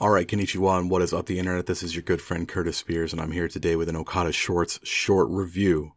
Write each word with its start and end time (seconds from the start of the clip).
All 0.00 0.08
right, 0.08 0.26
Konnichiwa, 0.26 0.78
and 0.78 0.90
what 0.90 1.02
is 1.02 1.12
up 1.12 1.26
the 1.26 1.38
internet? 1.38 1.66
This 1.66 1.82
is 1.82 1.94
your 1.94 2.02
good 2.02 2.22
friend 2.22 2.48
Curtis 2.48 2.78
Spears, 2.78 3.12
and 3.12 3.20
I'm 3.20 3.32
here 3.32 3.48
today 3.48 3.76
with 3.76 3.90
an 3.90 3.96
Okada 3.96 4.32
Shorts 4.32 4.80
short 4.82 5.28
review 5.28 5.92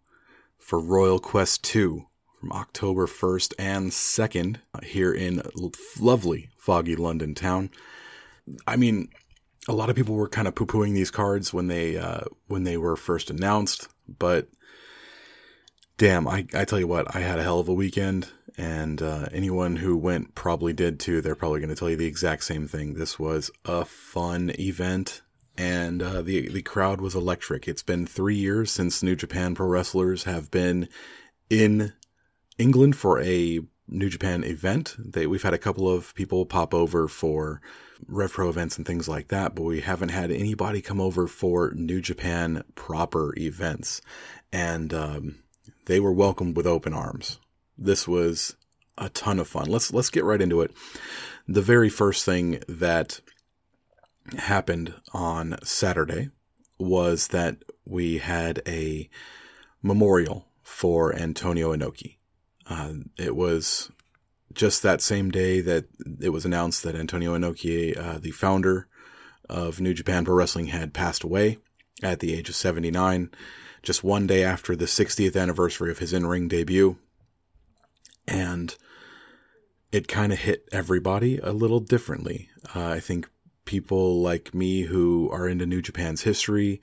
for 0.59 0.77
Royal 0.77 1.19
Quest 1.19 1.63
2 1.63 2.05
from 2.37 2.51
October 2.51 3.07
1st 3.07 3.53
and 3.57 3.91
2nd 3.91 4.57
here 4.83 5.13
in 5.13 5.41
lovely, 6.01 6.49
foggy 6.57 6.97
London 6.97 7.33
town. 7.33 7.69
I 8.67 8.75
mean, 8.75 9.07
a 9.69 9.73
lot 9.73 9.89
of 9.89 9.95
people 9.95 10.15
were 10.15 10.27
kind 10.27 10.49
of 10.49 10.55
poo-pooing 10.55 10.93
these 10.93 11.09
cards 11.09 11.53
when 11.53 11.67
they 11.67 11.95
uh, 11.95 12.25
when 12.47 12.65
they 12.65 12.75
were 12.75 12.97
first 12.97 13.29
announced, 13.29 13.87
but 14.05 14.49
damn, 15.97 16.27
I, 16.27 16.45
I 16.53 16.65
tell 16.65 16.79
you 16.79 16.87
what, 16.87 17.15
I 17.15 17.21
had 17.21 17.39
a 17.39 17.43
hell 17.43 17.61
of 17.61 17.69
a 17.69 17.73
weekend, 17.73 18.27
and 18.57 19.01
uh, 19.01 19.27
anyone 19.31 19.77
who 19.77 19.97
went 19.97 20.35
probably 20.35 20.73
did 20.73 20.99
too. 20.99 21.21
They're 21.21 21.35
probably 21.35 21.59
going 21.59 21.69
to 21.69 21.75
tell 21.75 21.89
you 21.89 21.95
the 21.95 22.05
exact 22.05 22.43
same 22.43 22.67
thing. 22.67 22.93
This 22.93 23.17
was 23.17 23.51
a 23.65 23.85
fun 23.85 24.51
event, 24.59 25.21
and 25.57 26.01
uh, 26.01 26.21
the 26.21 26.49
the 26.49 26.61
crowd 26.61 27.01
was 27.01 27.15
electric. 27.15 27.67
It's 27.67 27.83
been 27.83 28.05
three 28.05 28.35
years 28.35 28.71
since 28.71 29.03
New 29.03 29.15
Japan 29.15 29.55
Pro 29.55 29.67
Wrestlers 29.67 30.23
have 30.25 30.51
been 30.51 30.87
in 31.49 31.93
England 32.57 32.95
for 32.95 33.21
a 33.21 33.61
New 33.87 34.09
Japan 34.09 34.43
event. 34.43 34.95
They 34.99 35.27
we've 35.27 35.43
had 35.43 35.53
a 35.53 35.59
couple 35.59 35.89
of 35.89 36.13
people 36.15 36.45
pop 36.45 36.73
over 36.73 37.07
for 37.07 37.61
Rev 38.07 38.31
Pro 38.31 38.49
events 38.49 38.77
and 38.77 38.85
things 38.85 39.07
like 39.07 39.29
that, 39.29 39.55
but 39.55 39.63
we 39.63 39.81
haven't 39.81 40.09
had 40.09 40.31
anybody 40.31 40.81
come 40.81 41.01
over 41.01 41.27
for 41.27 41.71
New 41.75 42.01
Japan 42.01 42.63
proper 42.75 43.33
events, 43.37 44.01
and 44.51 44.93
um, 44.93 45.39
they 45.85 45.99
were 45.99 46.13
welcomed 46.13 46.55
with 46.55 46.67
open 46.67 46.93
arms. 46.93 47.39
This 47.77 48.07
was 48.07 48.55
a 48.97 49.09
ton 49.09 49.39
of 49.39 49.47
fun. 49.47 49.65
Let's 49.65 49.93
let's 49.93 50.09
get 50.09 50.23
right 50.23 50.41
into 50.41 50.61
it. 50.61 50.71
The 51.47 51.61
very 51.61 51.89
first 51.89 52.25
thing 52.25 52.63
that 52.67 53.19
happened 54.37 54.93
on 55.13 55.57
Saturday 55.63 56.29
was 56.77 57.27
that 57.29 57.57
we 57.85 58.19
had 58.19 58.61
a 58.67 59.09
memorial 59.81 60.45
for 60.61 61.13
Antonio 61.13 61.75
Inoki. 61.75 62.17
Uh, 62.69 62.93
it 63.17 63.35
was 63.35 63.91
just 64.53 64.83
that 64.83 65.01
same 65.01 65.31
day 65.31 65.61
that 65.61 65.85
it 66.21 66.29
was 66.29 66.45
announced 66.45 66.83
that 66.83 66.95
Antonio 66.95 67.37
Inoki, 67.37 67.97
uh, 67.97 68.19
the 68.19 68.31
founder 68.31 68.87
of 69.49 69.81
New 69.81 69.93
Japan 69.93 70.23
Pro 70.25 70.35
Wrestling, 70.35 70.67
had 70.67 70.93
passed 70.93 71.23
away 71.23 71.57
at 72.01 72.19
the 72.19 72.33
age 72.33 72.49
of 72.49 72.55
79, 72.55 73.29
just 73.81 74.03
one 74.03 74.27
day 74.27 74.43
after 74.43 74.75
the 74.75 74.85
60th 74.85 75.39
anniversary 75.39 75.91
of 75.91 75.99
his 75.99 76.13
in 76.13 76.25
ring 76.25 76.47
debut. 76.47 76.97
And 78.27 78.75
it 79.91 80.07
kind 80.07 80.33
of 80.33 80.39
hit 80.39 80.67
everybody 80.71 81.37
a 81.37 81.51
little 81.51 81.79
differently. 81.79 82.49
Uh, 82.75 82.89
I 82.89 82.99
think 82.99 83.29
people 83.65 84.21
like 84.21 84.53
me 84.53 84.81
who 84.81 85.29
are 85.31 85.47
into 85.47 85.65
New 85.65 85.81
Japan's 85.81 86.23
history, 86.23 86.81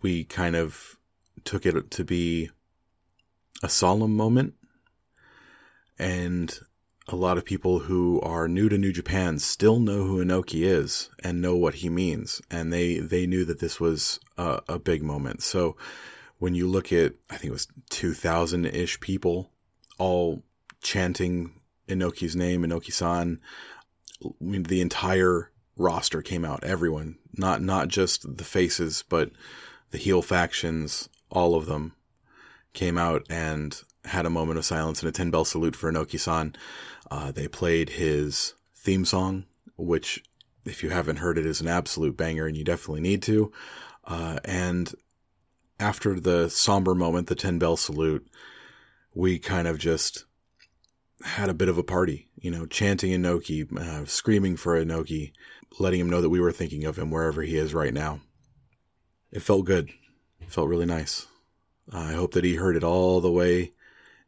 we 0.00 0.24
kind 0.24 0.56
of 0.56 0.98
took 1.44 1.66
it 1.66 1.90
to 1.90 2.04
be 2.04 2.50
a 3.62 3.68
solemn 3.68 4.16
moment. 4.16 4.54
And 5.98 6.56
a 7.08 7.16
lot 7.16 7.38
of 7.38 7.44
people 7.44 7.80
who 7.80 8.20
are 8.20 8.48
new 8.48 8.68
to 8.68 8.78
New 8.78 8.92
Japan 8.92 9.38
still 9.38 9.80
know 9.80 10.04
who 10.04 10.24
Inoki 10.24 10.64
is 10.64 11.10
and 11.22 11.42
know 11.42 11.56
what 11.56 11.76
he 11.76 11.88
means. 11.88 12.40
And 12.50 12.72
they, 12.72 12.98
they 12.98 13.26
knew 13.26 13.44
that 13.44 13.58
this 13.58 13.80
was 13.80 14.20
a, 14.38 14.60
a 14.68 14.78
big 14.78 15.02
moment. 15.02 15.42
So 15.42 15.76
when 16.38 16.54
you 16.54 16.68
look 16.68 16.92
at, 16.92 17.14
I 17.30 17.36
think 17.36 17.50
it 17.50 17.52
was 17.52 17.68
2000 17.90 18.66
ish 18.66 19.00
people 19.00 19.51
all 20.02 20.42
chanting 20.82 21.52
Inoki's 21.88 22.34
name, 22.34 22.64
Inoki-san, 22.64 23.40
the 24.40 24.80
entire 24.80 25.52
roster 25.76 26.22
came 26.22 26.44
out. 26.44 26.64
Everyone, 26.64 27.18
not, 27.36 27.62
not 27.62 27.86
just 27.86 28.36
the 28.36 28.42
faces, 28.42 29.04
but 29.08 29.30
the 29.92 29.98
heel 29.98 30.20
factions, 30.20 31.08
all 31.30 31.54
of 31.54 31.66
them 31.66 31.94
came 32.72 32.98
out 32.98 33.24
and 33.30 33.80
had 34.04 34.26
a 34.26 34.30
moment 34.30 34.58
of 34.58 34.64
silence 34.64 35.00
and 35.00 35.08
a 35.08 35.12
10 35.12 35.30
bell 35.30 35.44
salute 35.44 35.76
for 35.76 35.92
Inoki-san. 35.92 36.56
Uh, 37.08 37.30
they 37.30 37.46
played 37.46 37.90
his 37.90 38.54
theme 38.74 39.04
song, 39.04 39.44
which, 39.76 40.24
if 40.64 40.82
you 40.82 40.90
haven't 40.90 41.18
heard 41.18 41.38
it, 41.38 41.46
is 41.46 41.60
an 41.60 41.68
absolute 41.68 42.16
banger 42.16 42.46
and 42.46 42.56
you 42.56 42.64
definitely 42.64 43.02
need 43.02 43.22
to. 43.22 43.52
Uh, 44.04 44.40
and 44.44 44.96
after 45.78 46.18
the 46.18 46.50
somber 46.50 46.92
moment, 46.92 47.28
the 47.28 47.36
10 47.36 47.60
bell 47.60 47.76
salute, 47.76 48.26
we 49.14 49.38
kind 49.38 49.68
of 49.68 49.78
just 49.78 50.24
had 51.24 51.48
a 51.48 51.54
bit 51.54 51.68
of 51.68 51.78
a 51.78 51.82
party, 51.82 52.28
you 52.40 52.50
know, 52.50 52.66
chanting 52.66 53.12
Inoki, 53.12 53.70
uh, 53.78 54.04
screaming 54.06 54.56
for 54.56 54.82
Inoki, 54.82 55.32
letting 55.78 56.00
him 56.00 56.10
know 56.10 56.20
that 56.20 56.30
we 56.30 56.40
were 56.40 56.52
thinking 56.52 56.84
of 56.84 56.98
him 56.98 57.10
wherever 57.10 57.42
he 57.42 57.56
is 57.56 57.74
right 57.74 57.94
now. 57.94 58.20
It 59.30 59.42
felt 59.42 59.64
good. 59.64 59.90
It 60.40 60.50
felt 60.50 60.68
really 60.68 60.86
nice. 60.86 61.26
Uh, 61.92 61.98
I 61.98 62.12
hope 62.12 62.32
that 62.32 62.44
he 62.44 62.56
heard 62.56 62.76
it 62.76 62.84
all 62.84 63.20
the 63.20 63.30
way, 63.30 63.72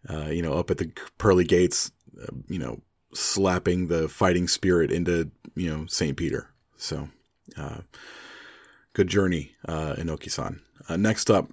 uh, 0.09 0.27
you 0.27 0.43
know, 0.43 0.55
up 0.55 0.71
at 0.71 0.79
the 0.79 0.93
pearly 1.19 1.45
gates, 1.45 1.91
uh, 2.21 2.35
you 2.49 2.59
know, 2.59 2.81
slapping 3.13 3.89
the 3.89 4.09
fighting 4.09 4.49
spirit 4.49 4.91
into, 4.91 5.31
you 5.55 5.71
know, 5.71 5.87
St. 5.87 6.17
Peter. 6.17 6.51
So, 6.77 7.09
uh, 7.57 7.79
good 8.93 9.09
journey, 9.09 9.53
uh, 9.67 9.95
Inoki-san. 9.97 10.61
next 10.97 11.31
up, 11.31 11.49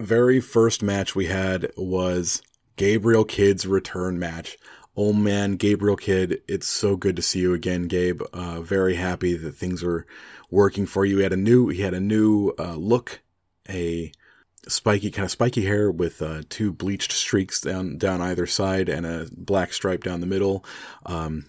very 0.00 0.40
first 0.40 0.82
match 0.82 1.14
we 1.14 1.26
had 1.26 1.70
was 1.76 2.42
Gabriel 2.76 3.24
Kidd's 3.24 3.66
return 3.66 4.18
match. 4.18 4.56
Oh 4.96 5.12
man, 5.12 5.56
Gabriel 5.56 5.96
Kidd, 5.96 6.40
it's 6.46 6.68
so 6.68 6.96
good 6.96 7.16
to 7.16 7.22
see 7.22 7.40
you 7.40 7.52
again, 7.52 7.88
Gabe. 7.88 8.22
Uh, 8.32 8.60
very 8.60 8.94
happy 8.94 9.36
that 9.36 9.56
things 9.56 9.82
are 9.82 10.06
working 10.50 10.86
for 10.86 11.04
you. 11.04 11.18
He 11.18 11.22
had 11.22 11.32
a 11.32 11.36
new, 11.36 11.68
he 11.68 11.82
had 11.82 11.94
a 11.94 12.00
new 12.00 12.52
uh, 12.58 12.76
look, 12.76 13.22
a 13.68 14.12
spiky 14.68 15.10
kind 15.10 15.24
of 15.24 15.30
spiky 15.30 15.64
hair 15.64 15.90
with 15.90 16.22
uh, 16.22 16.42
two 16.48 16.72
bleached 16.72 17.12
streaks 17.12 17.60
down 17.60 17.98
down 17.98 18.20
either 18.22 18.46
side 18.46 18.88
and 18.88 19.04
a 19.04 19.28
black 19.32 19.72
stripe 19.72 20.04
down 20.04 20.20
the 20.20 20.26
middle. 20.26 20.64
Um, 21.06 21.46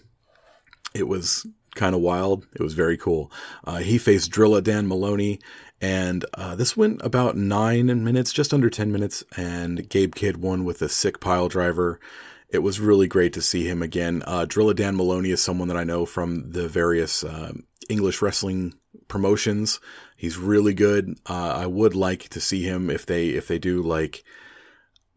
it 0.94 1.06
was 1.06 1.46
kind 1.76 1.94
of 1.94 2.00
wild. 2.00 2.46
It 2.54 2.62
was 2.62 2.74
very 2.74 2.96
cool. 2.96 3.30
Uh, 3.64 3.76
he 3.76 3.98
faced 3.98 4.32
Drilla 4.32 4.62
Dan 4.62 4.88
Moloney, 4.88 5.38
and 5.80 6.24
uh, 6.34 6.54
this 6.54 6.76
went 6.76 7.00
about 7.02 7.36
nine 7.36 8.04
minutes, 8.04 8.32
just 8.32 8.54
under 8.54 8.70
10 8.70 8.90
minutes, 8.90 9.22
and 9.36 9.88
Gabe 9.88 10.14
Kidd 10.14 10.38
won 10.38 10.64
with 10.64 10.80
a 10.82 10.88
sick 10.88 11.20
pile 11.20 11.48
driver. 11.48 12.00
It 12.48 12.60
was 12.60 12.80
really 12.80 13.08
great 13.08 13.32
to 13.34 13.42
see 13.42 13.68
him 13.68 13.82
again. 13.82 14.22
Uh, 14.26 14.46
Drilla 14.48 14.74
Dan 14.74 14.96
Moloney 14.96 15.30
is 15.30 15.42
someone 15.42 15.68
that 15.68 15.76
I 15.76 15.84
know 15.84 16.06
from 16.06 16.52
the 16.52 16.68
various 16.68 17.24
uh, 17.24 17.52
English 17.88 18.22
wrestling 18.22 18.74
promotions. 19.08 19.80
He's 20.16 20.38
really 20.38 20.74
good. 20.74 21.18
Uh, 21.28 21.54
I 21.56 21.66
would 21.66 21.94
like 21.94 22.28
to 22.30 22.40
see 22.40 22.62
him 22.62 22.88
if 22.88 23.04
they 23.04 23.28
if 23.30 23.48
they 23.48 23.58
do 23.58 23.82
like 23.82 24.24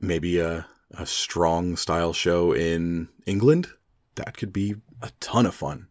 maybe 0.02 0.40
a 0.40 0.66
a 0.92 1.06
strong 1.06 1.76
style 1.76 2.14
show 2.14 2.52
in 2.52 3.10
England. 3.26 3.68
That 4.16 4.36
could 4.36 4.52
be 4.52 4.76
a 5.02 5.12
ton 5.20 5.46
of 5.46 5.56
fun. 5.56 5.88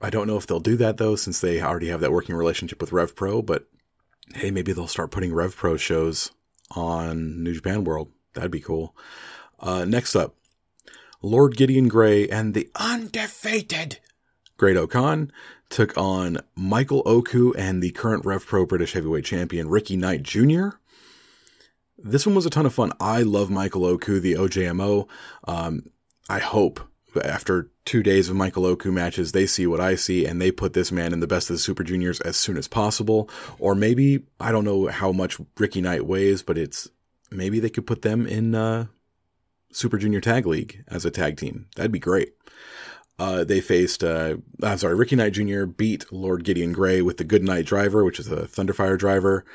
I 0.00 0.10
don't 0.10 0.26
know 0.26 0.36
if 0.36 0.46
they'll 0.46 0.60
do 0.60 0.76
that 0.76 0.98
though, 0.98 1.16
since 1.16 1.40
they 1.40 1.60
already 1.60 1.88
have 1.88 2.00
that 2.00 2.12
working 2.12 2.34
relationship 2.34 2.80
with 2.80 2.92
Rev 2.92 3.16
Pro. 3.16 3.42
But 3.42 3.66
hey, 4.34 4.50
maybe 4.50 4.72
they'll 4.72 4.86
start 4.86 5.10
putting 5.10 5.32
Rev 5.32 5.54
Pro 5.54 5.76
shows 5.76 6.32
on 6.70 7.42
New 7.42 7.54
Japan 7.54 7.84
World. 7.84 8.10
That'd 8.34 8.50
be 8.50 8.60
cool. 8.60 8.94
Uh, 9.60 9.84
next 9.84 10.14
up, 10.14 10.34
Lord 11.22 11.56
Gideon 11.56 11.88
Grey 11.88 12.28
and 12.28 12.54
the 12.54 12.68
undefeated 12.76 13.98
Great-O-Khan 14.56 15.32
took 15.68 15.96
on 15.96 16.38
Michael 16.54 17.02
Oku 17.06 17.52
and 17.54 17.82
the 17.82 17.90
current 17.90 18.24
Rev 18.24 18.44
Pro 18.46 18.66
British 18.66 18.92
Heavyweight 18.92 19.24
Champion 19.24 19.68
Ricky 19.68 19.96
Knight 19.96 20.22
Jr. 20.22 20.68
This 21.98 22.26
one 22.26 22.34
was 22.34 22.46
a 22.46 22.50
ton 22.50 22.66
of 22.66 22.74
fun. 22.74 22.92
I 23.00 23.22
love 23.22 23.50
Michael 23.50 23.84
Oku, 23.84 24.20
the 24.20 24.34
OJMO. 24.34 25.08
Um, 25.48 25.90
I 26.28 26.38
hope 26.38 26.80
after 27.24 27.70
two 27.84 28.02
days 28.02 28.28
of 28.28 28.36
Michael 28.36 28.66
Oku 28.66 28.92
matches, 28.92 29.32
they 29.32 29.46
see 29.46 29.66
what 29.66 29.80
I 29.80 29.94
see 29.94 30.26
and 30.26 30.40
they 30.40 30.50
put 30.50 30.72
this 30.72 30.92
man 30.92 31.12
in 31.12 31.20
the 31.20 31.26
best 31.26 31.48
of 31.48 31.54
the 31.54 31.60
Super 31.60 31.84
Juniors 31.84 32.20
as 32.20 32.36
soon 32.36 32.56
as 32.56 32.68
possible. 32.68 33.30
Or 33.58 33.74
maybe, 33.74 34.24
I 34.40 34.52
don't 34.52 34.64
know 34.64 34.88
how 34.88 35.12
much 35.12 35.38
Ricky 35.58 35.80
Knight 35.80 36.06
weighs, 36.06 36.42
but 36.42 36.58
it's 36.58 36.88
maybe 37.30 37.60
they 37.60 37.70
could 37.70 37.86
put 37.86 38.02
them 38.02 38.26
in 38.26 38.54
uh, 38.54 38.86
Super 39.72 39.98
Junior 39.98 40.20
Tag 40.20 40.46
League 40.46 40.84
as 40.88 41.04
a 41.04 41.10
tag 41.10 41.36
team. 41.36 41.66
That'd 41.76 41.92
be 41.92 41.98
great. 41.98 42.34
Uh, 43.18 43.44
they 43.44 43.60
faced, 43.60 44.04
uh, 44.04 44.36
I'm 44.62 44.78
sorry, 44.78 44.94
Ricky 44.94 45.16
Knight 45.16 45.32
Jr. 45.32 45.64
beat 45.64 46.12
Lord 46.12 46.44
Gideon 46.44 46.72
Grey 46.72 47.00
with 47.00 47.16
the 47.16 47.24
Good 47.24 47.42
Night 47.42 47.64
Driver, 47.64 48.04
which 48.04 48.20
is 48.20 48.30
a 48.30 48.42
Thunderfire 48.42 48.98
driver, 48.98 49.46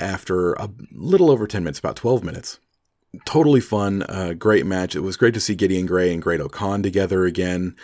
after 0.00 0.54
a 0.54 0.68
little 0.92 1.30
over 1.30 1.46
10 1.46 1.62
minutes, 1.62 1.78
about 1.78 1.96
12 1.96 2.24
minutes 2.24 2.58
totally 3.24 3.60
fun, 3.60 4.02
uh, 4.02 4.34
great 4.34 4.66
match. 4.66 4.94
It 4.94 5.00
was 5.00 5.16
great 5.16 5.34
to 5.34 5.40
see 5.40 5.54
Gideon 5.54 5.86
Grey 5.86 6.12
and 6.12 6.22
Great-O-Khan 6.22 6.82
together 6.82 7.24
again. 7.24 7.76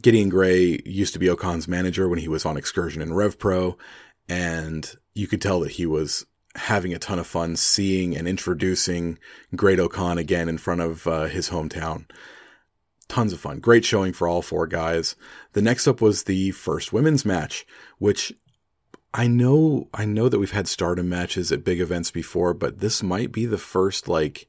Gideon 0.00 0.28
Grey 0.28 0.80
used 0.84 1.12
to 1.12 1.18
be 1.18 1.28
O-Khan's 1.28 1.68
manager 1.68 2.08
when 2.08 2.18
he 2.18 2.28
was 2.28 2.44
on 2.44 2.56
Excursion 2.56 3.02
and 3.02 3.16
Rev 3.16 3.38
Pro, 3.38 3.76
and 4.28 4.94
you 5.14 5.26
could 5.26 5.42
tell 5.42 5.60
that 5.60 5.72
he 5.72 5.86
was 5.86 6.26
having 6.54 6.92
a 6.92 6.98
ton 6.98 7.18
of 7.18 7.26
fun 7.26 7.56
seeing 7.56 8.16
and 8.16 8.28
introducing 8.28 9.18
Great-O-Khan 9.54 10.18
again 10.18 10.48
in 10.48 10.58
front 10.58 10.80
of 10.80 11.06
uh, 11.06 11.24
his 11.24 11.50
hometown. 11.50 12.04
Tons 13.08 13.32
of 13.32 13.40
fun. 13.40 13.58
Great 13.58 13.84
showing 13.84 14.12
for 14.12 14.26
all 14.26 14.42
four 14.42 14.66
guys. 14.66 15.16
The 15.52 15.62
next 15.62 15.86
up 15.86 16.00
was 16.00 16.24
the 16.24 16.50
first 16.52 16.92
women's 16.92 17.24
match, 17.24 17.66
which 17.98 18.32
I 19.14 19.26
know 19.26 19.88
I 19.92 20.06
know 20.06 20.28
that 20.28 20.38
we've 20.38 20.52
had 20.52 20.66
stardom 20.66 21.08
matches 21.08 21.52
at 21.52 21.64
big 21.64 21.80
events 21.80 22.10
before, 22.10 22.54
but 22.54 22.80
this 22.80 23.02
might 23.02 23.30
be 23.30 23.44
the 23.44 23.58
first 23.58 24.08
like 24.08 24.48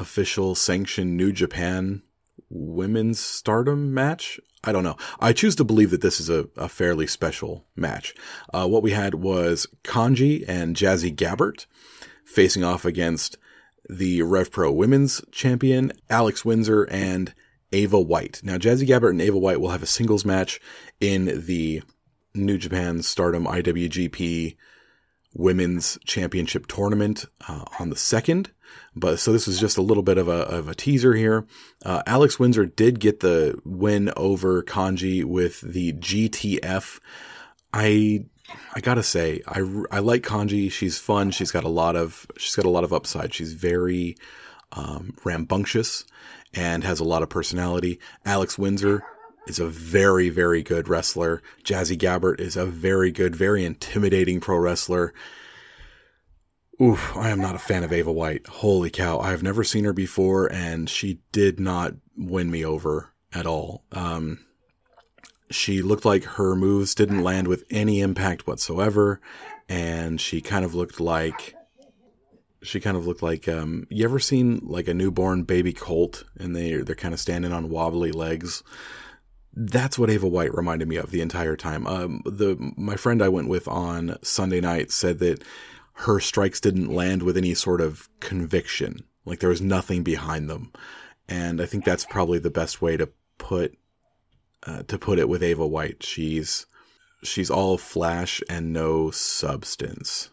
official 0.00 0.54
sanctioned 0.54 1.16
New 1.16 1.32
Japan 1.32 2.02
women's 2.48 3.20
stardom 3.20 3.94
match. 3.94 4.40
I 4.64 4.72
don't 4.72 4.82
know. 4.84 4.96
I 5.20 5.32
choose 5.32 5.54
to 5.56 5.64
believe 5.64 5.90
that 5.90 6.00
this 6.00 6.20
is 6.20 6.28
a, 6.28 6.48
a 6.56 6.68
fairly 6.68 7.06
special 7.06 7.66
match. 7.76 8.14
Uh, 8.52 8.66
what 8.66 8.82
we 8.82 8.90
had 8.90 9.14
was 9.14 9.66
Kanji 9.84 10.44
and 10.48 10.76
Jazzy 10.76 11.14
Gabert 11.14 11.66
facing 12.24 12.64
off 12.64 12.84
against 12.84 13.36
the 13.88 14.22
Rev 14.22 14.50
Pro 14.50 14.70
Women's 14.70 15.22
Champion, 15.32 15.92
Alex 16.08 16.44
Windsor, 16.44 16.84
and 16.84 17.34
Ava 17.72 18.00
White. 18.00 18.40
Now, 18.42 18.56
Jazzy 18.56 18.86
Gabert 18.86 19.10
and 19.10 19.22
Ava 19.22 19.38
White 19.38 19.60
will 19.60 19.70
have 19.70 19.82
a 19.82 19.86
singles 19.86 20.24
match 20.24 20.60
in 21.00 21.46
the 21.46 21.82
New 22.34 22.58
Japan 22.58 23.02
Stardom 23.02 23.46
IWGP 23.46 24.56
Women's 25.34 25.98
Championship 26.04 26.66
Tournament 26.66 27.26
uh, 27.48 27.64
on 27.78 27.90
the 27.90 27.96
second. 27.96 28.50
But 28.94 29.18
so 29.18 29.32
this 29.32 29.46
is 29.48 29.60
just 29.60 29.78
a 29.78 29.82
little 29.82 30.02
bit 30.02 30.18
of 30.18 30.28
a, 30.28 30.42
of 30.42 30.68
a 30.68 30.74
teaser 30.74 31.14
here. 31.14 31.46
Uh, 31.84 32.02
Alex 32.06 32.38
Windsor 32.38 32.66
did 32.66 33.00
get 33.00 33.20
the 33.20 33.58
win 33.64 34.12
over 34.16 34.62
Kanji 34.62 35.24
with 35.24 35.60
the 35.60 35.92
GTF. 35.94 37.00
I 37.72 38.24
I 38.74 38.80
gotta 38.80 39.02
say 39.02 39.42
I, 39.46 39.60
I 39.90 40.00
like 40.00 40.22
Kanji. 40.22 40.70
She's 40.70 40.98
fun. 40.98 41.30
She's 41.30 41.52
got 41.52 41.64
a 41.64 41.68
lot 41.68 41.94
of 41.96 42.26
she's 42.36 42.56
got 42.56 42.64
a 42.64 42.70
lot 42.70 42.84
of 42.84 42.92
upside. 42.92 43.32
She's 43.32 43.52
very 43.52 44.16
um, 44.72 45.16
rambunctious 45.24 46.04
and 46.54 46.82
has 46.82 47.00
a 47.00 47.04
lot 47.04 47.22
of 47.22 47.28
personality. 47.28 48.00
Alex 48.24 48.58
Windsor 48.58 49.04
is 49.46 49.58
a 49.58 49.66
very 49.66 50.28
very 50.28 50.62
good 50.62 50.88
wrestler. 50.88 51.42
Jazzy 51.64 51.98
Gabert 51.98 52.40
is 52.40 52.56
a 52.56 52.66
very 52.66 53.10
good, 53.10 53.34
very 53.34 53.64
intimidating 53.64 54.40
pro 54.40 54.58
wrestler. 54.58 55.12
Oof, 56.80 57.14
I 57.14 57.28
am 57.28 57.40
not 57.40 57.54
a 57.54 57.58
fan 57.58 57.84
of 57.84 57.92
Ava 57.92 58.10
White. 58.10 58.46
Holy 58.46 58.88
cow. 58.88 59.18
I 59.18 59.30
have 59.30 59.42
never 59.42 59.62
seen 59.62 59.84
her 59.84 59.92
before 59.92 60.50
and 60.50 60.88
she 60.88 61.20
did 61.30 61.60
not 61.60 61.94
win 62.16 62.50
me 62.50 62.64
over 62.64 63.10
at 63.34 63.46
all. 63.46 63.84
Um, 63.92 64.38
she 65.50 65.82
looked 65.82 66.04
like 66.04 66.24
her 66.24 66.54
moves 66.54 66.94
didn't 66.94 67.22
land 67.22 67.48
with 67.48 67.64
any 67.70 68.00
impact 68.00 68.46
whatsoever. 68.46 69.20
And 69.68 70.20
she 70.20 70.40
kind 70.40 70.64
of 70.64 70.74
looked 70.74 71.00
like, 71.00 71.54
she 72.62 72.80
kind 72.80 72.96
of 72.96 73.06
looked 73.06 73.22
like, 73.22 73.46
um, 73.46 73.86
you 73.90 74.04
ever 74.04 74.18
seen 74.18 74.60
like 74.64 74.88
a 74.88 74.94
newborn 74.94 75.42
baby 75.42 75.72
colt 75.72 76.24
and 76.38 76.54
they, 76.56 76.76
they're 76.76 76.94
kind 76.94 77.14
of 77.14 77.20
standing 77.20 77.52
on 77.52 77.68
wobbly 77.68 78.12
legs? 78.12 78.62
That's 79.60 79.98
what 79.98 80.10
Ava 80.10 80.26
White 80.26 80.54
reminded 80.54 80.88
me 80.88 80.96
of 80.96 81.10
the 81.10 81.20
entire 81.20 81.56
time. 81.56 81.86
Um, 81.86 82.22
the 82.24 82.56
my 82.76 82.96
friend 82.96 83.22
I 83.22 83.28
went 83.28 83.48
with 83.48 83.68
on 83.68 84.16
Sunday 84.22 84.60
night 84.60 84.90
said 84.90 85.18
that 85.18 85.42
her 85.94 86.18
strikes 86.18 86.60
didn't 86.60 86.92
land 86.94 87.22
with 87.22 87.36
any 87.36 87.52
sort 87.52 87.82
of 87.82 88.08
conviction. 88.20 89.04
Like 89.26 89.40
there 89.40 89.50
was 89.50 89.60
nothing 89.60 90.02
behind 90.02 90.48
them. 90.48 90.72
And 91.28 91.60
I 91.60 91.66
think 91.66 91.84
that's 91.84 92.06
probably 92.06 92.38
the 92.38 92.50
best 92.50 92.80
way 92.80 92.96
to 92.96 93.10
put 93.36 93.76
uh, 94.66 94.84
to 94.84 94.98
put 94.98 95.18
it 95.18 95.28
with 95.28 95.42
Ava 95.42 95.66
White. 95.66 96.02
She's 96.02 96.66
she's 97.22 97.50
all 97.50 97.76
flash 97.76 98.40
and 98.48 98.72
no 98.72 99.10
substance 99.10 100.30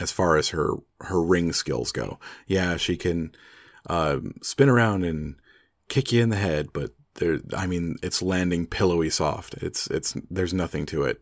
as 0.00 0.10
far 0.10 0.36
as 0.36 0.48
her 0.48 0.74
her 1.02 1.22
ring 1.22 1.52
skills 1.52 1.92
go. 1.92 2.18
Yeah, 2.48 2.76
she 2.76 2.96
can 2.96 3.32
uh, 3.88 4.18
spin 4.42 4.68
around 4.68 5.04
and 5.04 5.36
kick 5.88 6.10
you 6.10 6.22
in 6.22 6.30
the 6.30 6.36
head, 6.36 6.70
but 6.72 6.90
there 7.18 7.40
I 7.56 7.66
mean 7.66 7.96
it's 8.02 8.22
landing 8.22 8.66
pillowy 8.66 9.10
soft. 9.10 9.54
It's 9.54 9.86
it's 9.88 10.16
there's 10.30 10.54
nothing 10.54 10.86
to 10.86 11.04
it. 11.04 11.20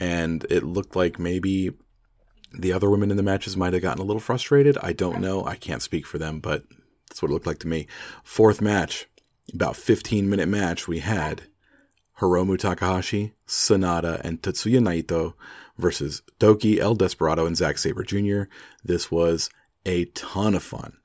And 0.00 0.44
it 0.50 0.64
looked 0.64 0.96
like 0.96 1.18
maybe 1.18 1.72
the 2.52 2.72
other 2.72 2.90
women 2.90 3.10
in 3.10 3.16
the 3.16 3.22
matches 3.22 3.56
might 3.56 3.72
have 3.72 3.82
gotten 3.82 4.02
a 4.02 4.06
little 4.06 4.20
frustrated. 4.20 4.76
I 4.82 4.92
don't 4.92 5.20
know. 5.20 5.44
I 5.44 5.56
can't 5.56 5.82
speak 5.82 6.06
for 6.06 6.18
them, 6.18 6.40
but 6.40 6.64
that's 7.08 7.22
what 7.22 7.30
it 7.30 7.34
looked 7.34 7.46
like 7.46 7.60
to 7.60 7.68
me. 7.68 7.86
Fourth 8.22 8.60
match, 8.60 9.06
about 9.52 9.76
15 9.76 10.28
minute 10.28 10.48
match, 10.48 10.88
we 10.88 11.00
had 11.00 11.42
Hiromu 12.20 12.58
Takahashi, 12.58 13.34
Sanada, 13.46 14.20
and 14.20 14.40
Tetsuya 14.40 14.80
Naito 14.80 15.34
versus 15.78 16.22
Douki, 16.38 16.78
El 16.78 16.94
Desperado, 16.94 17.46
and 17.46 17.56
Zack 17.56 17.78
Sabre 17.78 18.04
Jr. 18.04 18.42
This 18.84 19.10
was 19.10 19.50
a 19.84 20.06
ton 20.06 20.54
of 20.54 20.62
fun. 20.62 20.96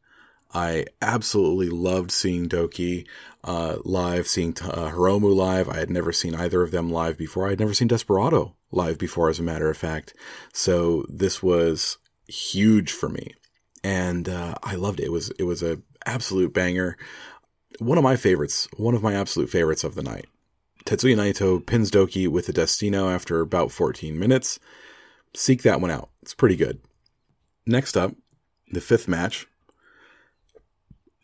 I 0.54 0.86
absolutely 1.02 1.70
loved 1.70 2.12
seeing 2.12 2.50
Douki 2.50 3.06
uh, 3.44 3.78
live, 3.84 4.28
seeing 4.28 4.52
uh, 4.62 4.92
Hiromu 4.92 5.34
live. 5.34 5.70
I 5.70 5.78
had 5.78 5.90
never 5.90 6.12
seen 6.12 6.36
either 6.36 6.64
of 6.64 6.72
them 6.72 6.92
live 6.92 7.18
before. 7.18 7.48
I 7.48 7.52
had 7.52 7.60
never 7.60 7.74
seen 7.74 7.88
Desperado 7.88 8.56
live 8.72 8.98
before, 8.98 9.30
as 9.30 9.40
a 9.40 9.44
matter 9.44 9.70
of 9.70 9.78
fact. 9.78 10.14
So 10.52 11.06
this 11.08 11.44
was 11.44 11.98
huge 12.28 12.92
for 12.92 13.10
me, 13.10 13.36
and 13.84 14.28
uh, 14.28 14.56
I 14.64 14.76
loved 14.76 15.00
it. 15.00 15.06
It 15.06 15.12
was 15.12 15.30
it 15.38 15.44
was 15.44 15.62
a 15.62 15.82
absolute 16.06 16.54
banger. 16.54 16.98
One 17.78 17.98
of 17.98 18.04
my 18.04 18.16
favorites. 18.16 18.68
One 18.76 18.96
of 18.96 19.04
my 19.04 19.14
absolute 19.14 19.50
favorites 19.50 19.84
of 19.84 19.96
the 19.96 20.04
night. 20.04 20.26
Tetsuya 20.86 21.16
Naito 21.16 21.64
pins 21.64 21.92
Douki 21.92 22.28
with 22.28 22.48
the 22.48 22.54
Destino 22.54 23.10
after 23.10 23.42
about 23.42 23.72
14 23.72 24.18
minutes. 24.18 24.60
Seek 25.36 25.62
that 25.62 25.80
one 25.82 25.92
out. 25.92 26.10
It's 26.24 26.34
pretty 26.34 26.56
good. 26.56 26.80
Next 27.68 27.96
up, 27.96 28.16
the 28.72 28.82
fifth 28.82 29.08
match. 29.08 29.46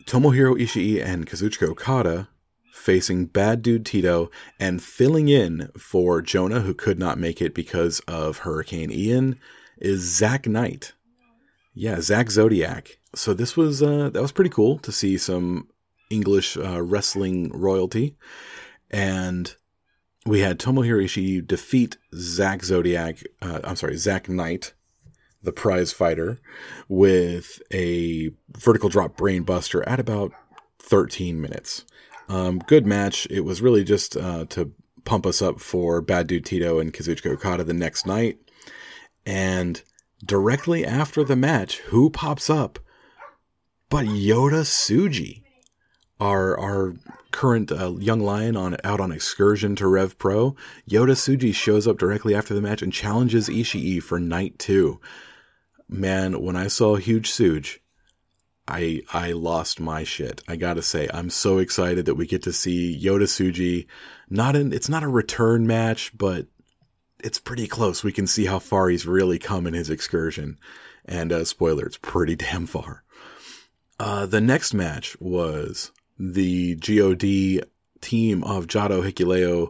Tomohiro 0.06 0.56
Ishii 0.60 1.04
and 1.04 1.26
Kazuchika 1.26 1.70
Okada 1.70 2.30
facing 2.72 3.26
Bad 3.26 3.64
Dude 3.64 3.86
Tito 3.86 4.30
and 4.60 4.84
filling 4.84 5.30
in 5.30 5.72
for 5.78 6.22
Jonah, 6.22 6.60
who 6.60 6.76
could 6.76 7.00
not 7.00 7.18
make 7.18 7.42
it 7.42 7.56
because 7.56 8.00
of 8.02 8.40
Hurricane 8.40 8.92
Ian, 8.92 9.40
is 9.80 10.02
Zak 10.02 10.48
Knight. 10.48 10.94
Yeah, 11.74 12.00
Zak 12.02 12.30
Zodiac. 12.30 13.00
So 13.16 13.34
this 13.34 13.58
was 13.58 13.82
uh, 13.82 14.10
that 14.12 14.22
was 14.22 14.32
pretty 14.32 14.52
cool 14.52 14.78
to 14.80 14.92
see 14.92 15.18
some 15.18 15.70
English 16.12 16.56
uh, 16.58 16.82
wrestling 16.82 17.50
royalty, 17.52 18.16
and 18.92 19.56
we 20.26 20.42
had 20.42 20.60
Tomohiro 20.60 21.04
Ishii 21.04 21.46
defeat 21.46 21.98
Zak 22.14 22.64
Zodiac. 22.64 23.24
Uh, 23.42 23.62
I'm 23.64 23.76
sorry, 23.76 23.98
Zak 23.98 24.30
Knight, 24.30 24.74
the 25.46 25.52
prize 25.52 25.94
fighter, 25.94 26.40
with 26.88 27.62
a 27.72 28.32
vertical 28.58 28.90
drop 28.90 29.18
brainbuster 29.18 29.84
at 29.88 30.00
about 30.00 30.32
13 30.80 31.40
minutes. 31.40 31.86
Um, 32.28 32.60
good 32.60 32.86
match. 32.86 33.28
It 33.30 33.42
was 33.42 33.62
really 33.62 33.84
just 33.84 34.18
uh, 34.18 34.46
to 34.50 34.72
pump 35.04 35.26
us 35.26 35.42
up 35.42 35.60
for 35.60 36.02
Bad 36.02 36.28
Dude 36.28 36.46
Tito 36.46 36.80
and 36.80 36.94
Kazuchika 36.94 37.32
Okada 37.32 37.64
the 37.64 37.74
next 37.74 38.06
night. 38.06 38.40
And 39.26 39.82
directly 40.24 40.86
after 40.86 41.24
the 41.24 41.36
match, 41.36 41.78
who 41.78 42.10
pops 42.10 42.50
up? 42.50 42.80
But 43.90 44.06
Yota 44.06 44.64
Tsuji, 44.64 45.44
our 46.20 46.60
our 46.60 46.96
current 47.32 47.72
uh, 47.72 47.94
young 48.00 48.22
lion 48.22 48.56
on 48.56 48.78
out 48.84 49.00
on 49.00 49.12
excursion 49.12 49.76
to 49.76 49.88
Rev 49.88 50.18
Pro. 50.18 50.56
Yota 50.90 51.12
Tsuji 51.12 51.54
shows 51.54 51.88
up 51.88 51.98
directly 51.98 52.34
after 52.34 52.54
the 52.54 52.62
match 52.62 52.82
and 52.82 52.92
challenges 52.92 53.50
Ishii 53.50 54.02
for 54.02 54.20
night 54.20 54.58
two. 54.58 55.00
Man, 55.88 56.42
when 56.42 56.56
I 56.56 56.68
saw 56.68 56.96
Huge 56.96 57.30
Suge, 57.30 57.80
I 58.68 59.04
I 59.14 59.32
lost 59.32 59.80
my 59.80 60.04
shit. 60.04 60.42
I 60.48 60.56
gotta 60.56 60.82
say, 60.82 61.08
I'm 61.14 61.30
so 61.30 61.60
excited 61.60 62.06
that 62.06 62.16
we 62.16 62.26
get 62.26 62.44
to 62.44 62.54
see 62.54 63.00
Yota 63.02 63.24
Tsuji. 63.24 63.86
Not 64.30 64.56
in 64.56 64.74
it's 64.74 64.90
not 64.90 65.04
a 65.04 65.08
return 65.08 65.68
match, 65.68 66.12
but 66.18 66.48
it's 67.24 67.40
pretty 67.40 67.68
close. 67.68 68.04
We 68.04 68.12
can 68.12 68.28
see 68.28 68.46
how 68.46 68.60
far 68.60 68.90
he's 68.90 69.06
really 69.06 69.40
come 69.40 69.68
in 69.68 69.74
his 69.74 69.90
excursion. 69.90 70.58
And 71.06 71.32
uh, 71.32 71.46
spoiler, 71.46 71.86
it's 71.86 71.98
pretty 71.98 72.36
damn 72.36 72.66
far. 72.66 73.04
Uh, 74.00 74.26
the 74.26 74.42
next 74.42 74.74
match 74.74 75.16
was 75.20 75.92
the 76.18 76.76
God 76.76 77.64
team 78.02 78.44
of 78.44 78.68
Jado 78.68 79.04
Hikuleo, 79.04 79.70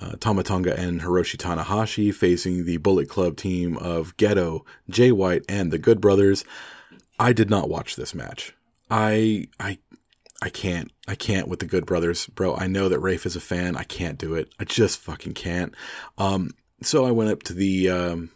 uh, 0.00 0.12
and 0.12 1.00
Hiroshi 1.00 1.36
Tanahashi 1.36 2.14
facing 2.14 2.64
the 2.64 2.76
Bullet 2.76 3.08
Club 3.08 3.36
team 3.36 3.76
of 3.76 4.16
Gedo, 4.16 4.62
Jay 4.88 5.12
White, 5.12 5.44
and 5.48 5.70
the 5.70 5.78
Good 5.78 6.00
Brothers. 6.00 6.44
I 7.18 7.32
did 7.32 7.50
not 7.50 7.68
watch 7.68 7.96
this 7.96 8.14
match. 8.14 8.54
I 8.90 9.48
I 9.58 9.78
I 10.42 10.48
can't. 10.48 10.90
I 11.06 11.14
can't 11.14 11.48
with 11.48 11.60
the 11.60 11.66
Good 11.66 11.86
Brothers, 11.86 12.26
bro. 12.26 12.56
I 12.56 12.66
know 12.66 12.88
that 12.88 13.00
Rafe 13.00 13.26
is 13.26 13.36
a 13.36 13.40
fan. 13.40 13.76
I 13.76 13.82
can't 13.82 14.18
do 14.18 14.34
it. 14.34 14.52
I 14.58 14.64
just 14.64 15.00
fucking 15.00 15.34
can't. 15.34 15.74
Um, 16.18 16.52
so 16.82 17.04
I 17.04 17.10
went 17.10 17.30
up 17.30 17.42
to 17.44 17.52
the 17.52 17.90
um, 17.90 18.30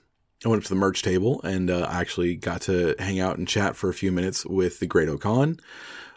I 0.45 0.49
went 0.49 0.61
up 0.61 0.65
to 0.65 0.75
the 0.75 0.81
merch 0.81 1.03
table 1.03 1.41
and 1.43 1.71
uh, 1.71 1.87
actually 1.89 2.37
got 2.37 2.63
to 2.63 2.95
hang 2.99 3.21
out 3.21 3.39
and 3.39 3.49
chat 3.49 3.77
for 3.77 3.89
a 3.89 3.95
few 3.95 4.13
minutes 4.13 4.45
with 4.45 4.81
the 4.81 4.87
Great 4.87 5.09
O-Khan, 5.09 5.59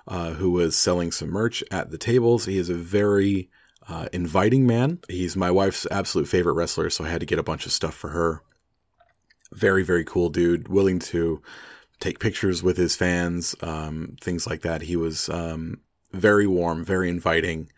uh, 0.07 0.31
who 0.31 0.51
was 0.51 0.75
selling 0.75 1.11
some 1.11 1.29
merch 1.29 1.63
at 1.71 1.91
the 1.91 1.97
tables. 1.97 2.45
He 2.45 2.57
is 2.57 2.69
a 2.69 2.75
very 2.75 3.49
uh, 3.87 4.07
inviting 4.11 4.67
man. 4.67 4.99
He's 5.07 5.35
my 5.35 5.51
wife's 5.51 5.87
absolute 5.91 6.27
favorite 6.27 6.53
wrestler, 6.53 6.89
so 6.89 7.03
I 7.03 7.09
had 7.09 7.21
to 7.21 7.25
get 7.25 7.39
a 7.39 7.43
bunch 7.43 7.65
of 7.65 7.71
stuff 7.71 7.93
for 7.93 8.09
her. 8.09 8.41
Very, 9.53 9.83
very 9.83 10.03
cool 10.03 10.29
dude, 10.29 10.67
willing 10.67 10.99
to 10.99 11.41
take 11.99 12.19
pictures 12.19 12.61
with 12.61 12.77
his 12.77 12.95
fans, 12.95 13.55
um, 13.61 14.17
things 14.21 14.45
like 14.45 14.61
that. 14.61 14.81
He 14.81 14.95
was 14.95 15.29
um, 15.29 15.79
very 16.11 16.45
warm, 16.45 16.83
very 16.83 17.09
inviting, 17.09 17.71